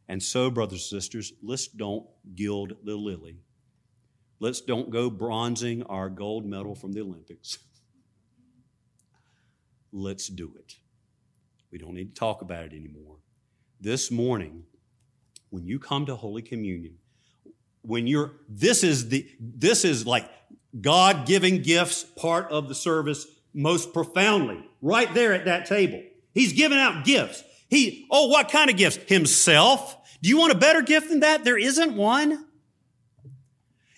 And 0.07 0.23
so, 0.23 0.49
brothers 0.49 0.89
and 0.89 1.01
sisters, 1.01 1.33
let's 1.43 1.67
don't 1.67 2.07
gild 2.33 2.77
the 2.85 2.95
lily. 2.95 3.41
Let's 4.39 4.61
don't 4.61 4.89
go 4.89 5.09
bronzing 5.09 5.83
our 5.83 6.09
gold 6.09 6.45
medal 6.45 6.75
from 6.75 6.93
the 6.93 7.01
Olympics. 7.01 7.59
Let's 9.91 10.29
do 10.29 10.53
it. 10.57 10.75
We 11.71 11.77
don't 11.77 11.93
need 11.93 12.13
to 12.13 12.19
talk 12.19 12.41
about 12.41 12.65
it 12.65 12.73
anymore. 12.73 13.17
This 13.79 14.11
morning, 14.11 14.63
when 15.49 15.65
you 15.65 15.79
come 15.79 16.05
to 16.05 16.15
Holy 16.15 16.41
Communion, 16.41 16.97
when 17.81 18.07
you're, 18.07 18.31
this 18.47 18.83
is 18.83 19.09
the, 19.09 19.27
this 19.39 19.85
is 19.85 20.05
like 20.05 20.29
God 20.79 21.25
giving 21.25 21.61
gifts 21.61 22.03
part 22.03 22.51
of 22.51 22.67
the 22.67 22.75
service 22.75 23.25
most 23.53 23.93
profoundly, 23.93 24.63
right 24.81 25.11
there 25.13 25.33
at 25.33 25.45
that 25.45 25.65
table. 25.65 26.01
He's 26.33 26.53
giving 26.53 26.77
out 26.77 27.05
gifts. 27.05 27.43
He, 27.69 28.07
oh, 28.11 28.27
what 28.27 28.49
kind 28.49 28.69
of 28.69 28.77
gifts? 28.77 28.97
Himself. 29.07 29.97
Do 30.21 30.29
you 30.29 30.37
want 30.37 30.51
a 30.51 30.57
better 30.57 30.81
gift 30.81 31.09
than 31.09 31.21
that? 31.21 31.43
There 31.43 31.57
isn't 31.57 31.95
one. 31.95 32.45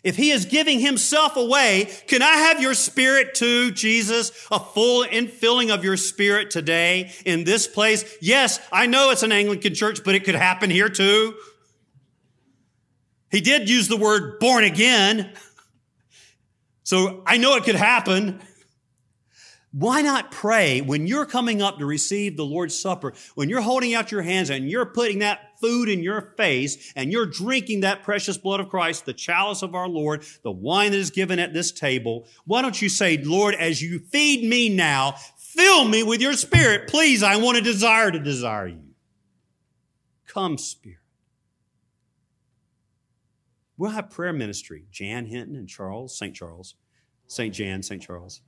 If 0.03 0.17
he 0.17 0.31
is 0.31 0.45
giving 0.45 0.79
himself 0.79 1.37
away, 1.37 1.89
can 2.07 2.21
I 2.21 2.35
have 2.35 2.61
your 2.61 2.73
spirit 2.73 3.33
too, 3.35 3.71
Jesus? 3.71 4.31
A 4.51 4.59
full 4.59 5.05
infilling 5.05 5.73
of 5.73 5.83
your 5.85 5.95
spirit 5.95 6.51
today 6.51 7.11
in 7.25 7.45
this 7.45 7.67
place? 7.67 8.03
Yes, 8.21 8.59
I 8.71 8.85
know 8.85 9.11
it's 9.11 9.23
an 9.23 9.31
Anglican 9.31 9.73
church, 9.73 10.03
but 10.03 10.13
it 10.13 10.25
could 10.25 10.35
happen 10.35 10.69
here 10.69 10.89
too. 10.89 11.35
He 13.31 13.39
did 13.39 13.69
use 13.69 13.87
the 13.87 13.97
word 13.97 14.39
born 14.39 14.63
again. 14.63 15.33
So 16.83 17.23
I 17.25 17.37
know 17.37 17.55
it 17.55 17.63
could 17.63 17.75
happen. 17.75 18.41
Why 19.75 20.03
not 20.03 20.29
pray 20.29 20.81
when 20.81 21.07
you're 21.07 21.25
coming 21.25 21.63
up 21.63 21.79
to 21.79 21.85
receive 21.87 22.37
the 22.37 22.45
Lord's 22.45 22.79
Supper, 22.79 23.13
when 23.33 23.49
you're 23.49 23.61
holding 23.61 23.95
out 23.95 24.11
your 24.11 24.21
hands 24.21 24.51
and 24.51 24.69
you're 24.69 24.85
putting 24.85 25.19
that 25.19 25.59
food 25.59 25.89
in 25.89 26.03
your 26.03 26.33
face 26.37 26.93
and 26.95 27.11
you're 27.11 27.25
drinking 27.25 27.79
that 27.79 28.03
precious 28.03 28.37
blood 28.37 28.59
of 28.59 28.69
Christ, 28.69 29.07
the 29.07 29.13
chalice 29.13 29.63
of 29.63 29.73
our 29.73 29.87
Lord, 29.87 30.25
the 30.43 30.51
wine 30.51 30.91
that 30.91 30.99
is 30.99 31.09
given 31.09 31.39
at 31.39 31.55
this 31.55 31.71
table? 31.71 32.27
Why 32.45 32.61
don't 32.61 32.79
you 32.79 32.87
say, 32.87 33.17
Lord, 33.17 33.55
as 33.55 33.81
you 33.81 33.97
feed 33.97 34.47
me 34.47 34.69
now, 34.69 35.15
fill 35.39 35.85
me 35.85 36.03
with 36.03 36.21
your 36.21 36.33
spirit. 36.33 36.87
Please, 36.87 37.23
I 37.23 37.37
want 37.37 37.57
to 37.57 37.63
desire 37.63 38.11
to 38.11 38.19
desire 38.19 38.67
you. 38.67 38.91
Come, 40.27 40.59
Spirit. 40.59 40.99
We'll 43.75 43.91
have 43.91 44.11
prayer 44.11 44.33
ministry. 44.33 44.85
Jan 44.91 45.25
Hinton 45.25 45.55
and 45.55 45.67
Charles, 45.67 46.15
St. 46.15 46.35
Charles, 46.35 46.75
St. 47.25 47.51
Jan, 47.51 47.81
St. 47.81 48.03
Charles 48.03 48.41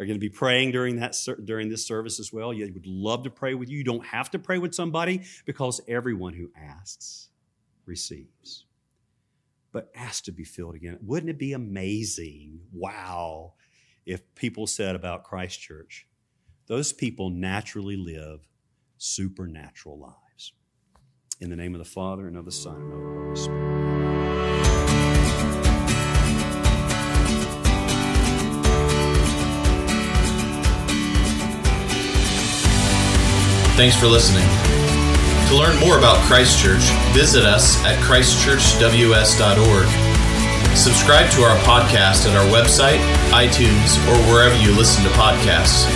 are 0.00 0.06
going 0.06 0.16
to 0.16 0.20
be 0.20 0.30
praying 0.30 0.72
during 0.72 0.96
that 0.96 1.14
during 1.44 1.68
this 1.68 1.86
service 1.86 2.18
as 2.18 2.32
well. 2.32 2.54
You 2.54 2.72
would 2.72 2.86
love 2.86 3.24
to 3.24 3.30
pray 3.30 3.52
with 3.54 3.68
you. 3.68 3.78
You 3.78 3.84
don't 3.84 4.06
have 4.06 4.30
to 4.30 4.38
pray 4.38 4.58
with 4.58 4.74
somebody 4.74 5.22
because 5.44 5.80
everyone 5.86 6.32
who 6.32 6.50
asks 6.58 7.28
receives. 7.84 8.64
But 9.72 9.90
ask 9.94 10.24
to 10.24 10.32
be 10.32 10.42
filled 10.42 10.74
again. 10.74 10.98
Wouldn't 11.02 11.30
it 11.30 11.38
be 11.38 11.52
amazing? 11.52 12.60
Wow. 12.72 13.52
If 14.06 14.34
people 14.34 14.66
said 14.66 14.96
about 14.96 15.22
Christ 15.22 15.60
Church, 15.60 16.08
those 16.66 16.92
people 16.92 17.30
naturally 17.30 17.96
live 17.96 18.48
supernatural 18.96 19.98
lives. 19.98 20.54
In 21.40 21.50
the 21.50 21.56
name 21.56 21.74
of 21.74 21.78
the 21.78 21.84
Father 21.84 22.26
and 22.26 22.36
of 22.36 22.46
the 22.46 22.52
Son 22.52 22.76
and 22.76 22.92
of 22.92 23.00
the 23.00 23.06
Holy 23.06 23.36
Spirit. 23.36 24.19
Thanks 33.80 33.96
for 33.96 34.08
listening. 34.08 34.44
To 35.48 35.56
learn 35.56 35.80
more 35.80 35.96
about 35.96 36.22
Christchurch, 36.26 36.84
visit 37.14 37.46
us 37.46 37.82
at 37.82 37.96
christchurchws.org. 38.04 39.88
Subscribe 40.76 41.30
to 41.30 41.44
our 41.44 41.56
podcast 41.60 42.28
at 42.28 42.36
our 42.36 42.44
website, 42.52 43.00
iTunes, 43.30 43.96
or 44.06 44.18
wherever 44.30 44.54
you 44.54 44.76
listen 44.76 45.02
to 45.04 45.10
podcasts. 45.12 45.86